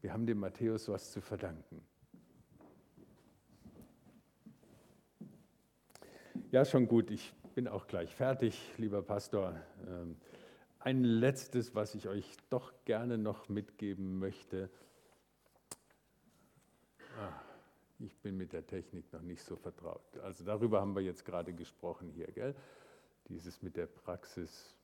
wir 0.02 0.14
haben 0.14 0.26
dem 0.26 0.40
Matthäus 0.40 0.88
was 0.88 1.12
zu 1.12 1.22
verdanken. 1.22 1.82
Ja, 6.52 6.64
schon 6.66 6.88
gut, 6.88 7.10
ich 7.10 7.34
bin 7.56 7.68
auch 7.68 7.88
gleich 7.88 8.14
fertig, 8.14 8.74
lieber 8.78 9.02
Pastor. 9.02 9.60
Ähm, 9.88 10.18
ein 10.80 11.04
letztes, 11.04 11.74
was 11.74 11.96
ich 11.96 12.08
euch 12.08 12.36
doch 12.50 12.74
gerne 12.86 13.18
noch 13.18 13.50
mitgeben 13.50 14.20
möchte. 14.20 14.70
Ah, 17.18 17.32
ich 18.00 18.18
bin 18.18 18.38
mit 18.38 18.54
der 18.54 18.66
Technik 18.68 19.12
noch 19.14 19.22
nicht 19.22 19.44
so 19.44 19.56
vertraut. 19.56 20.18
Also 20.22 20.44
darüber 20.44 20.82
haben 20.82 20.96
wir 20.96 21.02
jetzt 21.02 21.26
gerade 21.26 21.54
gesprochen 21.54 22.10
hier, 22.10 22.28
gell? 22.28 22.56
Dieses 23.30 23.62
mit 23.62 23.78
der 23.78 23.88
Praxis, 23.88 24.76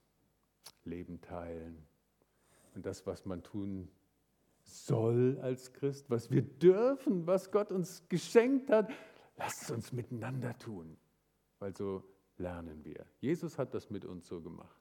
Leben 0.85 1.21
teilen 1.21 1.85
und 2.75 2.85
das, 2.85 3.05
was 3.05 3.25
man 3.25 3.43
tun 3.43 3.89
soll 4.63 5.39
als 5.41 5.73
Christ, 5.73 6.09
was 6.09 6.29
wir 6.31 6.41
dürfen, 6.41 7.27
was 7.27 7.51
Gott 7.51 7.71
uns 7.71 8.03
geschenkt 8.07 8.69
hat, 8.69 8.89
lasst 9.37 9.63
es 9.63 9.71
uns 9.71 9.91
miteinander 9.91 10.57
tun, 10.57 10.97
weil 11.59 11.75
so 11.75 12.03
lernen 12.37 12.83
wir. 12.85 13.05
Jesus 13.19 13.57
hat 13.57 13.73
das 13.73 13.89
mit 13.89 14.05
uns 14.05 14.27
so 14.27 14.41
gemacht. 14.41 14.78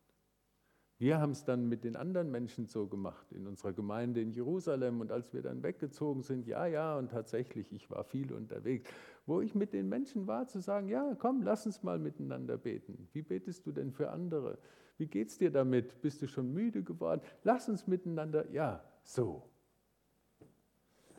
Wir 1.01 1.21
haben 1.21 1.31
es 1.31 1.45
dann 1.45 1.69
mit 1.69 1.85
den 1.85 1.95
anderen 1.95 2.29
Menschen 2.33 2.67
so 2.67 2.89
gemacht, 2.89 3.31
in 3.31 3.47
unserer 3.47 3.73
Gemeinde 3.73 4.21
in 4.21 4.33
Jerusalem. 4.33 5.01
Und 5.01 5.13
als 5.13 5.33
wir 5.33 5.43
dann 5.43 5.63
weggezogen 5.63 6.23
sind, 6.23 6.49
ja, 6.49 6.67
ja, 6.67 6.99
und 6.99 7.13
tatsächlich, 7.13 7.73
ich 7.73 7.89
war 7.89 8.03
viel 8.03 8.33
unterwegs, 8.33 8.91
wo 9.25 9.41
ich 9.41 9.55
mit 9.55 9.73
den 9.73 9.89
Menschen 9.89 10.27
war, 10.27 10.49
zu 10.49 10.61
sagen, 10.61 10.89
ja, 10.89 11.15
komm, 11.17 11.43
lass 11.43 11.67
uns 11.67 11.85
mal 11.85 12.01
miteinander 12.01 12.59
beten. 12.59 13.09
Wie 13.13 13.23
betest 13.23 13.65
du 13.65 13.71
denn 13.71 13.93
für 13.93 14.11
andere? 14.11 14.59
Wie 14.97 15.07
geht 15.07 15.29
es 15.29 15.39
dir 15.39 15.53
damit? 15.53 16.01
Bist 16.01 16.21
du 16.21 16.27
schon 16.27 16.53
müde 16.53 16.83
geworden? 16.83 17.21
Lass 17.45 17.69
uns 17.69 17.87
miteinander, 17.87 18.51
ja, 18.51 18.83
so. 19.05 19.45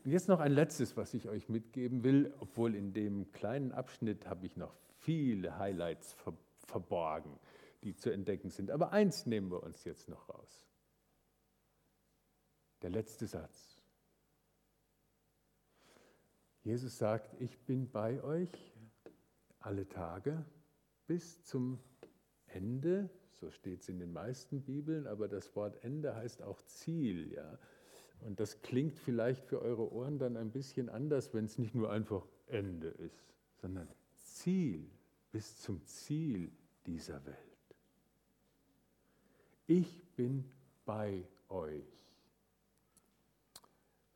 Und 0.04 0.12
jetzt 0.12 0.28
noch 0.28 0.42
ein 0.42 0.52
letztes, 0.52 0.98
was 0.98 1.14
ich 1.14 1.30
euch 1.30 1.48
mitgeben 1.48 2.04
will, 2.04 2.34
obwohl 2.40 2.76
in 2.76 2.92
dem 2.92 3.32
kleinen 3.32 3.72
Abschnitt 3.72 4.28
habe 4.28 4.46
ich 4.46 4.58
noch 4.58 4.76
viele 4.98 5.58
Highlights 5.58 6.18
verborgen 6.68 7.40
die 7.84 7.96
zu 7.96 8.10
entdecken 8.10 8.50
sind. 8.50 8.72
Aber 8.72 8.92
eins 8.92 9.26
nehmen 9.26 9.52
wir 9.52 9.64
uns 9.64 9.84
jetzt 9.84 10.10
noch 10.10 10.30
raus. 10.30 10.68
Der 12.82 12.90
letzte 12.90 13.28
Satz. 13.28 13.82
Jesus 16.64 16.98
sagt, 16.98 17.40
ich 17.42 17.58
bin 17.66 17.90
bei 17.90 18.22
euch 18.24 18.52
alle 19.60 19.88
Tage 19.88 20.46
bis 21.08 21.44
zum 21.44 21.80
Ende, 22.48 23.10
so 23.40 23.50
steht 23.52 23.82
es 23.82 23.90
in 23.90 24.00
den 24.00 24.12
meisten 24.12 24.62
Bibeln, 24.62 25.08
aber 25.08 25.28
das 25.28 25.56
Wort 25.56 25.84
Ende 25.84 26.16
heißt 26.16 26.42
auch 26.44 26.62
Ziel, 26.64 27.32
ja. 27.34 27.58
Und 28.22 28.40
das 28.40 28.62
klingt 28.62 28.98
vielleicht 29.00 29.46
für 29.46 29.62
eure 29.62 29.92
Ohren 29.94 30.20
dann 30.20 30.36
ein 30.36 30.52
bisschen 30.52 30.90
anders, 30.90 31.34
wenn 31.34 31.46
es 31.46 31.58
nicht 31.58 31.74
nur 31.74 31.90
einfach 31.90 32.28
Ende 32.48 32.90
ist, 32.90 33.34
sondern 33.56 33.88
Ziel, 34.18 34.90
bis 35.32 35.58
zum 35.62 35.86
Ziel 35.86 36.52
dieser 36.86 37.26
Welt. 37.26 37.49
Ich 39.70 40.04
bin 40.16 40.44
bei 40.84 41.24
euch. 41.48 41.86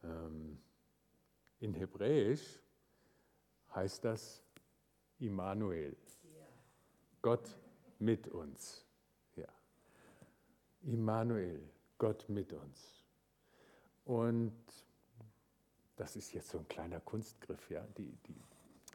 Ähm, 0.04 0.58
in 1.60 1.76
Hebräisch 1.76 2.60
heißt 3.76 4.04
das 4.04 4.42
Immanuel. 5.20 5.96
Gott 7.22 7.56
mit 8.00 8.28
uns. 8.30 8.84
Ja. 9.36 9.48
Immanuel, 10.82 11.62
Gott 12.00 12.28
mit 12.30 12.52
uns. 12.52 13.06
Und 14.06 14.58
das 15.98 16.16
ist 16.16 16.34
jetzt 16.34 16.50
so 16.50 16.58
ein 16.58 16.68
kleiner 16.68 17.00
Kunstgriff, 17.00 17.70
ja, 17.70 17.86
die, 17.96 18.18
die 18.26 18.42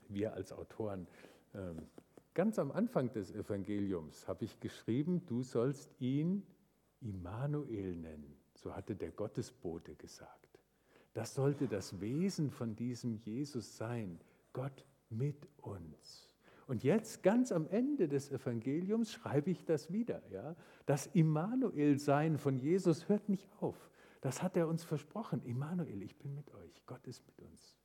wir 0.09 0.33
als 0.33 0.51
Autoren 0.51 1.07
ähm, 1.55 1.89
Ganz 2.39 2.57
am 2.61 2.71
Anfang 2.71 3.11
des 3.11 3.33
Evangeliums 3.33 4.29
habe 4.29 4.45
ich 4.45 4.61
geschrieben, 4.61 5.27
du 5.27 5.43
sollst 5.43 5.91
ihn 5.99 6.45
Immanuel 7.01 7.97
nennen. 7.97 8.37
So 8.55 8.77
hatte 8.77 8.95
der 8.95 9.11
Gottesbote 9.11 9.97
gesagt. 9.97 10.61
Das 11.15 11.35
sollte 11.35 11.67
das 11.67 12.01
Wesen 12.01 12.53
von 12.53 12.77
diesem 12.77 13.17
Jesus 13.17 13.77
sein. 13.77 14.21
Gott 14.53 14.87
mit 15.11 15.49
uns. 15.63 16.31
Und 16.69 16.85
jetzt, 16.85 17.25
ganz 17.25 17.51
am 17.51 17.67
Ende 17.67 18.07
des 18.07 18.31
Evangeliums, 18.31 19.11
schreibe 19.11 19.51
ich 19.51 19.65
das 19.65 19.93
wieder. 19.93 20.23
Ja? 20.31 20.55
Das 20.87 21.09
Immanuel-Sein 21.09 22.39
von 22.39 22.57
Jesus 22.57 23.09
hört 23.09 23.29
nicht 23.29 23.49
auf. 23.59 23.91
Das 24.21 24.45
hat 24.45 24.57
er 24.57 24.69
uns 24.69 24.85
versprochen. 24.85 25.43
Immanuel, 25.43 26.05
ich 26.05 26.17
bin 26.17 26.37
mit 26.37 26.55
euch. 26.55 26.87
Gott 26.87 27.05
ist 27.09 27.27
mit 27.27 27.41
uns. 27.41 27.77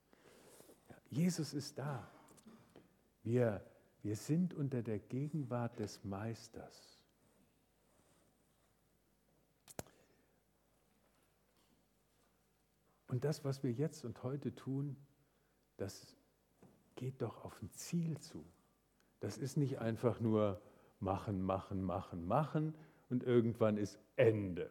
Ja, 0.89 0.95
Jesus 1.09 1.55
ist 1.55 1.79
da. 1.79 2.07
Wir 3.23 3.65
wir 4.03 4.17
sind 4.17 4.53
unter 4.53 4.81
der 4.81 4.99
Gegenwart 4.99 5.79
des 5.79 6.03
Meisters. 6.03 6.99
Und 13.07 13.23
das, 13.23 13.45
was 13.45 13.63
wir 13.63 13.71
jetzt 13.71 14.03
und 14.05 14.23
heute 14.23 14.53
tun, 14.53 14.97
das 15.77 16.15
geht 16.95 17.21
doch 17.21 17.45
auf 17.45 17.61
ein 17.61 17.71
Ziel 17.71 18.17
zu. 18.19 18.43
Das 19.19 19.37
ist 19.37 19.55
nicht 19.55 19.79
einfach 19.79 20.19
nur 20.19 20.61
machen, 20.99 21.41
machen, 21.41 21.81
machen, 21.81 22.25
machen 22.25 22.75
und 23.09 23.23
irgendwann 23.23 23.77
ist 23.77 23.99
Ende, 24.15 24.69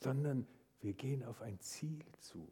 sondern 0.00 0.46
wir 0.80 0.94
gehen 0.94 1.22
auf 1.22 1.40
ein 1.42 1.60
Ziel 1.60 2.04
zu. 2.18 2.48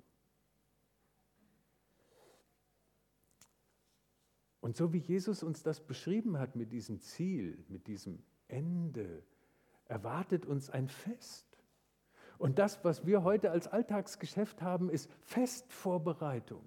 Und 4.60 4.76
so 4.76 4.92
wie 4.92 4.98
Jesus 4.98 5.42
uns 5.42 5.62
das 5.62 5.80
beschrieben 5.80 6.38
hat 6.38 6.54
mit 6.54 6.72
diesem 6.72 7.00
Ziel, 7.00 7.64
mit 7.68 7.86
diesem 7.86 8.22
Ende, 8.48 9.22
erwartet 9.86 10.46
uns 10.46 10.70
ein 10.70 10.88
Fest. 10.88 11.46
Und 12.38 12.58
das, 12.58 12.84
was 12.84 13.06
wir 13.06 13.22
heute 13.22 13.50
als 13.50 13.68
Alltagsgeschäft 13.68 14.62
haben, 14.62 14.90
ist 14.90 15.10
Festvorbereitung. 15.22 16.64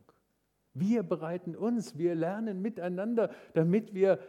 Wir 0.74 1.04
bereiten 1.04 1.56
uns, 1.56 1.98
wir 1.98 2.16
lernen 2.16 2.62
miteinander, 2.62 3.34
damit 3.54 3.94
wir 3.94 4.20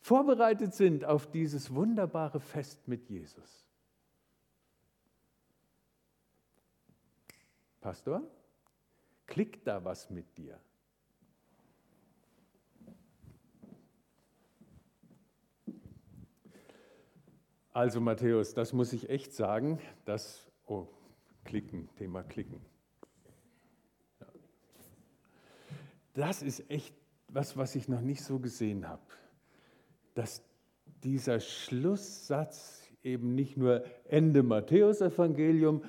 vorbereitet 0.00 0.74
sind 0.74 1.04
auf 1.04 1.30
dieses 1.30 1.74
wunderbare 1.74 2.40
Fest 2.40 2.88
mit 2.88 3.08
Jesus. 3.08 3.66
Pastor, 7.80 8.22
klickt 9.26 9.66
da 9.66 9.84
was 9.84 10.10
mit 10.10 10.36
dir? 10.36 10.58
Also 17.72 18.00
Matthäus, 18.00 18.52
das 18.52 18.72
muss 18.72 18.92
ich 18.92 19.08
echt 19.08 19.32
sagen, 19.32 19.78
das, 20.04 20.46
oh, 20.66 20.86
klicken, 21.44 21.88
Thema 21.96 22.22
klicken. 22.22 22.60
Das 26.14 26.42
ist 26.42 26.70
echt 26.70 26.94
was, 27.28 27.56
was 27.56 27.74
ich 27.74 27.88
noch 27.88 28.02
nicht 28.02 28.22
so 28.22 28.38
gesehen 28.38 28.86
habe. 28.86 29.02
Dass 30.14 30.42
dieser 31.02 31.40
Schlusssatz 31.40 32.90
eben 33.02 33.34
nicht 33.34 33.56
nur 33.56 33.84
Ende 34.04 34.42
Matthäus-Evangelium, 34.42 35.82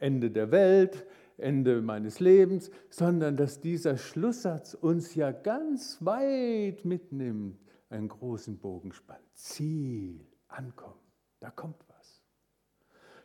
Ende 0.00 0.32
der 0.32 0.50
Welt, 0.50 1.06
Ende 1.36 1.80
meines 1.80 2.18
Lebens, 2.18 2.72
sondern 2.90 3.36
dass 3.36 3.60
dieser 3.60 3.96
Schlusssatz 3.96 4.74
uns 4.74 5.14
ja 5.14 5.30
ganz 5.30 6.04
weit 6.04 6.84
mitnimmt, 6.84 7.58
einen 7.88 8.08
großen 8.08 8.58
Bogen 8.58 8.92
spannt. 8.92 9.20
Ziel, 9.34 10.26
ankommen. 10.48 11.03
Da 11.44 11.50
kommt 11.50 11.76
was. 11.88 12.22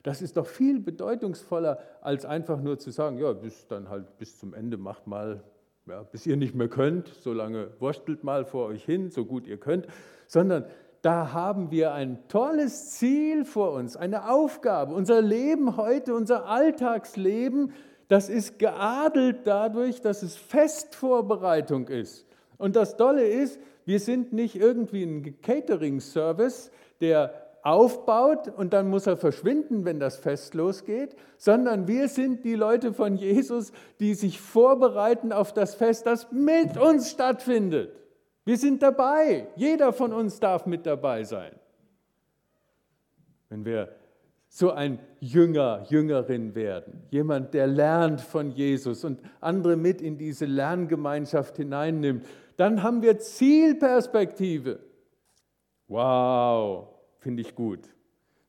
Das 0.03 0.21
ist 0.21 0.35
doch 0.35 0.45
viel 0.45 0.81
bedeutungsvoller, 0.81 1.79
als 2.01 2.25
einfach 2.25 2.59
nur 2.59 2.77
zu 2.77 2.91
sagen, 2.91 3.17
ja, 3.17 3.31
bis 3.31 3.65
dann 3.67 3.87
halt 3.87 4.17
bis 4.17 4.37
zum 4.37 4.53
Ende 4.53 4.75
macht 4.75 5.07
mal, 5.07 5.41
ja, 5.85 6.03
bis 6.03 6.25
ihr 6.25 6.35
nicht 6.35 6.53
mehr 6.53 6.67
könnt, 6.67 7.07
so 7.07 7.31
lange 7.31 7.69
wurstelt 7.79 8.25
mal 8.25 8.43
vor 8.43 8.65
euch 8.65 8.83
hin, 8.83 9.09
so 9.09 9.23
gut 9.23 9.47
ihr 9.47 9.57
könnt, 9.57 9.87
sondern 10.27 10.65
da 11.01 11.31
haben 11.31 11.71
wir 11.71 11.93
ein 11.93 12.27
tolles 12.27 12.91
Ziel 12.91 13.45
vor 13.45 13.71
uns, 13.71 13.95
eine 13.95 14.29
Aufgabe. 14.29 14.93
Unser 14.93 15.21
Leben 15.21 15.77
heute, 15.77 16.13
unser 16.13 16.45
Alltagsleben, 16.45 17.71
das 18.09 18.27
ist 18.27 18.59
geadelt 18.59 19.47
dadurch, 19.47 20.01
dass 20.01 20.23
es 20.23 20.35
Festvorbereitung 20.35 21.87
ist. 21.87 22.27
Und 22.57 22.75
das 22.75 22.97
Tolle 22.97 23.25
ist, 23.25 23.61
wir 23.85 24.01
sind 24.01 24.33
nicht 24.33 24.57
irgendwie 24.57 25.03
ein 25.03 25.39
Catering-Service, 25.41 26.69
der 26.99 27.48
aufbaut 27.69 28.47
und 28.47 28.73
dann 28.73 28.89
muss 28.89 29.05
er 29.05 29.15
verschwinden, 29.15 29.85
wenn 29.85 29.99
das 29.99 30.17
Fest 30.17 30.55
losgeht, 30.55 31.15
sondern 31.37 31.87
wir 31.87 32.07
sind 32.07 32.43
die 32.43 32.55
Leute 32.55 32.93
von 32.93 33.15
Jesus, 33.15 33.71
die 33.99 34.15
sich 34.15 34.41
vorbereiten 34.41 35.31
auf 35.31 35.53
das 35.53 35.75
Fest, 35.75 36.07
das 36.07 36.31
mit 36.31 36.77
uns 36.77 37.11
stattfindet. 37.11 37.91
Wir 38.43 38.57
sind 38.57 38.81
dabei. 38.81 39.47
Jeder 39.55 39.93
von 39.93 40.13
uns 40.13 40.39
darf 40.39 40.65
mit 40.65 40.87
dabei 40.87 41.23
sein. 41.23 41.51
Wenn 43.49 43.63
wir 43.63 43.89
so 44.47 44.71
ein 44.71 44.97
Jünger, 45.19 45.85
Jüngerin 45.89 46.55
werden, 46.55 47.03
jemand, 47.11 47.53
der 47.53 47.67
lernt 47.67 48.19
von 48.19 48.49
Jesus 48.49 49.03
und 49.05 49.19
andere 49.41 49.75
mit 49.75 50.01
in 50.01 50.17
diese 50.17 50.45
Lerngemeinschaft 50.45 51.57
hineinnimmt, 51.57 52.25
dann 52.57 52.81
haben 52.81 53.03
wir 53.03 53.19
Zielperspektive. 53.19 54.79
Wow, 55.87 56.98
finde 57.19 57.41
ich 57.41 57.55
gut. 57.55 57.93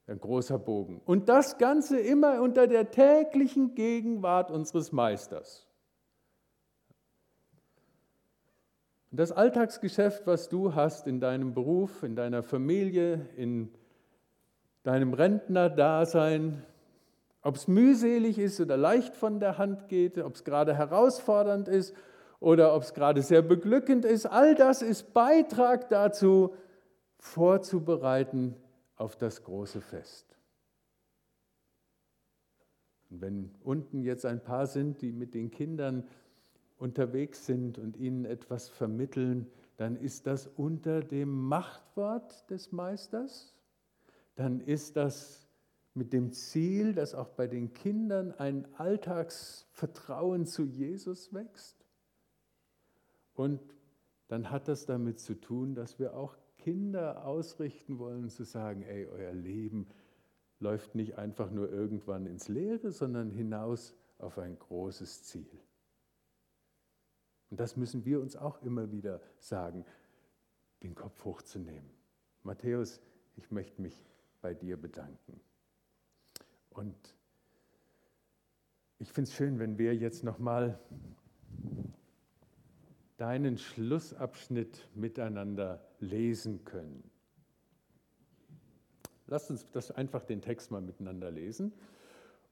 Ein 0.07 0.19
großer 0.19 0.59
Bogen. 0.59 1.01
Und 1.05 1.29
das 1.29 1.59
Ganze 1.59 2.01
immer 2.01 2.41
unter 2.41 2.67
der 2.67 2.91
täglichen 2.91 3.75
Gegenwart 3.77 4.51
unseres 4.51 4.91
Meisters. 4.91 5.69
Das 9.13 9.33
Alltagsgeschäft, 9.33 10.27
was 10.27 10.49
du 10.49 10.75
hast 10.75 11.07
in 11.07 11.21
deinem 11.21 11.53
Beruf, 11.53 12.03
in 12.03 12.17
deiner 12.17 12.43
Familie, 12.43 13.27
in 13.37 13.71
deinem 14.83 15.15
Rentnerdasein, 15.15 16.65
ob 17.43 17.57
es 17.57 17.69
mühselig 17.69 18.39
ist 18.39 18.61
oder 18.61 18.77
leicht 18.77 19.17
von 19.17 19.41
der 19.41 19.59
Hand 19.59 19.89
geht, 19.89 20.19
ob 20.19 20.35
es 20.35 20.45
gerade 20.45 20.75
herausfordernd 20.77 21.69
ist 21.69 21.95
oder 22.39 22.75
ob 22.75 22.83
es 22.83 22.95
gerade 22.95 23.23
sehr 23.23 23.43
beglückend 23.43 24.05
ist, 24.05 24.27
all 24.27 24.55
das 24.55 24.83
ist 24.83 25.13
Beitrag 25.13 25.89
dazu, 25.89 26.55
vorzubereiten 27.21 28.57
auf 28.97 29.17
das 29.17 29.45
große 29.45 29.81
Fest. 29.81 30.27
Und 33.11 33.21
wenn 33.21 33.55
unten 33.63 34.03
jetzt 34.03 34.25
ein 34.25 34.43
paar 34.43 34.67
sind, 34.67 35.03
die 35.03 35.13
mit 35.13 35.35
den 35.35 35.51
Kindern 35.51 36.09
unterwegs 36.79 37.45
sind 37.45 37.79
und 37.79 37.97
ihnen 37.97 38.25
etwas 38.25 38.69
vermitteln, 38.69 39.47
dann 39.77 39.97
ist 39.97 40.27
das 40.27 40.47
unter 40.47 41.03
dem 41.03 41.29
Machtwort 41.31 42.49
des 42.51 42.73
Meisters, 42.73 43.55
dann 44.35 44.61
ist 44.61 44.97
das 44.97 45.47
mit 45.93 46.13
dem 46.13 46.33
Ziel, 46.33 46.95
dass 46.95 47.15
auch 47.15 47.29
bei 47.31 47.47
den 47.47 47.75
Kindern 47.75 48.33
ein 48.33 48.67
Alltagsvertrauen 48.77 50.47
zu 50.47 50.65
Jesus 50.65 51.35
wächst. 51.35 51.85
Und 53.35 53.61
dann 54.29 54.51
hat 54.51 54.69
das 54.69 54.87
damit 54.87 55.19
zu 55.19 55.35
tun, 55.35 55.75
dass 55.75 55.99
wir 55.99 56.15
auch 56.15 56.37
Kinder 56.61 57.25
ausrichten 57.25 57.99
wollen, 57.99 58.29
zu 58.29 58.45
sagen, 58.45 58.83
ey, 58.83 59.07
euer 59.07 59.33
Leben 59.33 59.89
läuft 60.59 60.95
nicht 60.95 61.17
einfach 61.17 61.51
nur 61.51 61.71
irgendwann 61.71 62.27
ins 62.27 62.49
Leere, 62.49 62.93
sondern 62.93 63.31
hinaus 63.31 63.95
auf 64.19 64.39
ein 64.39 64.59
großes 64.59 65.25
Ziel. 65.25 65.51
Und 67.51 67.59
das 67.59 67.77
müssen 67.77 68.05
wir 68.05 68.21
uns 68.21 68.37
auch 68.37 68.63
immer 68.63 68.93
wieder 68.93 69.21
sagen, 69.39 69.85
den 70.83 70.95
Kopf 70.95 71.25
hochzunehmen. 71.25 71.91
Matthäus, 72.43 73.01
ich 73.37 73.51
möchte 73.51 73.81
mich 73.81 74.05
bei 74.41 74.55
dir 74.55 74.77
bedanken. 74.77 75.41
Und 76.71 76.97
ich 78.99 79.13
finde 79.13 79.29
es 79.29 79.35
schön, 79.35 79.59
wenn 79.59 79.79
wir 79.79 79.97
jetzt 79.97 80.25
nochmal 80.25 80.79
deinen 83.21 83.59
Schlussabschnitt 83.59 84.89
miteinander 84.95 85.85
lesen 85.99 86.65
können. 86.65 87.05
Lass 89.27 89.51
uns 89.51 89.71
das 89.73 89.91
einfach 89.91 90.25
den 90.25 90.41
Text 90.41 90.71
mal 90.71 90.81
miteinander 90.81 91.31
lesen. 91.31 91.73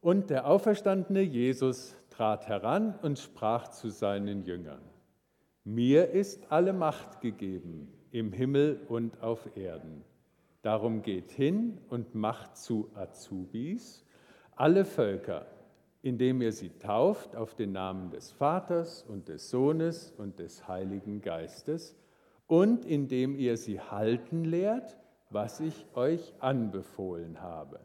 Und 0.01 0.31
der 0.31 0.47
auferstandene 0.47 1.23
Jesus 1.23 1.97
trat 2.11 2.47
heran 2.49 2.95
und 3.03 3.19
sprach 3.19 3.69
zu 3.69 3.89
seinen 3.89 4.45
Jüngern, 4.45 4.83
mir 5.65 6.11
ist 6.11 6.53
alle 6.53 6.73
Macht 6.73 7.21
gegeben 7.21 7.93
im 8.13 8.33
Himmel 8.33 8.81
und 8.89 9.23
auf 9.23 9.57
Erden. 9.57 10.05
Darum 10.63 11.03
geht 11.03 11.31
hin 11.31 11.79
und 11.89 12.15
macht 12.15 12.57
zu 12.57 12.91
Azubis 12.95 14.05
alle 14.55 14.85
Völker, 14.85 15.47
indem 16.03 16.41
ihr 16.43 16.53
sie 16.53 16.71
tauft 16.71 17.35
auf 17.35 17.55
den 17.55 17.73
Namen 17.73 18.11
des 18.11 18.31
Vaters 18.31 19.03
und 19.03 19.29
des 19.29 19.51
Sohnes 19.51 20.13
und 20.17 20.39
des 20.39 20.69
Heiligen 20.69 21.21
Geistes 21.21 21.97
und 22.47 22.85
indem 22.85 23.37
ihr 23.37 23.57
sie 23.57 23.81
halten 23.81 24.45
lehrt, 24.45 24.99
was 25.31 25.61
ich 25.61 25.87
euch 25.95 26.35
anbefohlen 26.39 27.41
habe. 27.41 27.81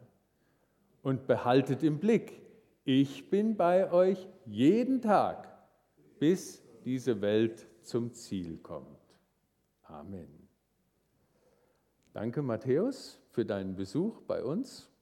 Und 1.02 1.26
behaltet 1.26 1.82
im 1.82 1.98
Blick, 1.98 2.40
ich 2.84 3.30
bin 3.30 3.56
bei 3.56 3.92
euch 3.92 4.28
jeden 4.46 5.02
Tag, 5.02 5.48
bis 6.18 6.62
diese 6.84 7.20
Welt 7.20 7.66
zum 7.82 8.14
Ziel 8.14 8.58
kommt. 8.58 8.88
Amen. 9.82 10.48
Danke, 12.12 12.42
Matthäus, 12.42 13.20
für 13.30 13.44
deinen 13.44 13.74
Besuch 13.74 14.22
bei 14.22 14.42
uns. 14.42 14.93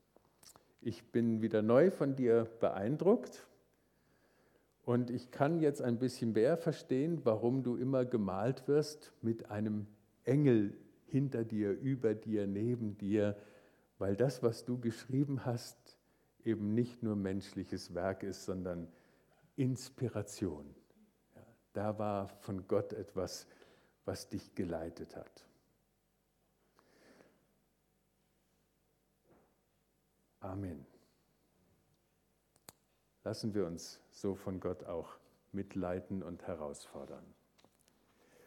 Ich 0.84 1.12
bin 1.12 1.42
wieder 1.42 1.62
neu 1.62 1.92
von 1.92 2.16
dir 2.16 2.48
beeindruckt 2.58 3.46
und 4.84 5.10
ich 5.10 5.30
kann 5.30 5.60
jetzt 5.60 5.80
ein 5.80 6.00
bisschen 6.00 6.32
mehr 6.32 6.56
verstehen, 6.56 7.20
warum 7.22 7.62
du 7.62 7.76
immer 7.76 8.04
gemalt 8.04 8.66
wirst 8.66 9.12
mit 9.22 9.48
einem 9.48 9.86
Engel 10.24 10.76
hinter 11.06 11.44
dir, 11.44 11.70
über 11.70 12.14
dir, 12.14 12.48
neben 12.48 12.98
dir, 12.98 13.36
weil 13.98 14.16
das, 14.16 14.42
was 14.42 14.64
du 14.64 14.80
geschrieben 14.80 15.44
hast, 15.44 15.96
eben 16.44 16.74
nicht 16.74 17.00
nur 17.00 17.14
menschliches 17.14 17.94
Werk 17.94 18.24
ist, 18.24 18.44
sondern 18.44 18.88
Inspiration. 19.54 20.74
Da 21.74 21.96
war 22.00 22.26
von 22.40 22.66
Gott 22.66 22.92
etwas, 22.92 23.46
was 24.04 24.28
dich 24.28 24.56
geleitet 24.56 25.14
hat. 25.14 25.46
Amen. 30.42 30.84
Lassen 33.22 33.54
wir 33.54 33.64
uns 33.64 34.00
so 34.10 34.34
von 34.34 34.58
Gott 34.58 34.84
auch 34.84 35.16
mitleiten 35.52 36.22
und 36.24 36.42
herausfordern. 36.42 37.24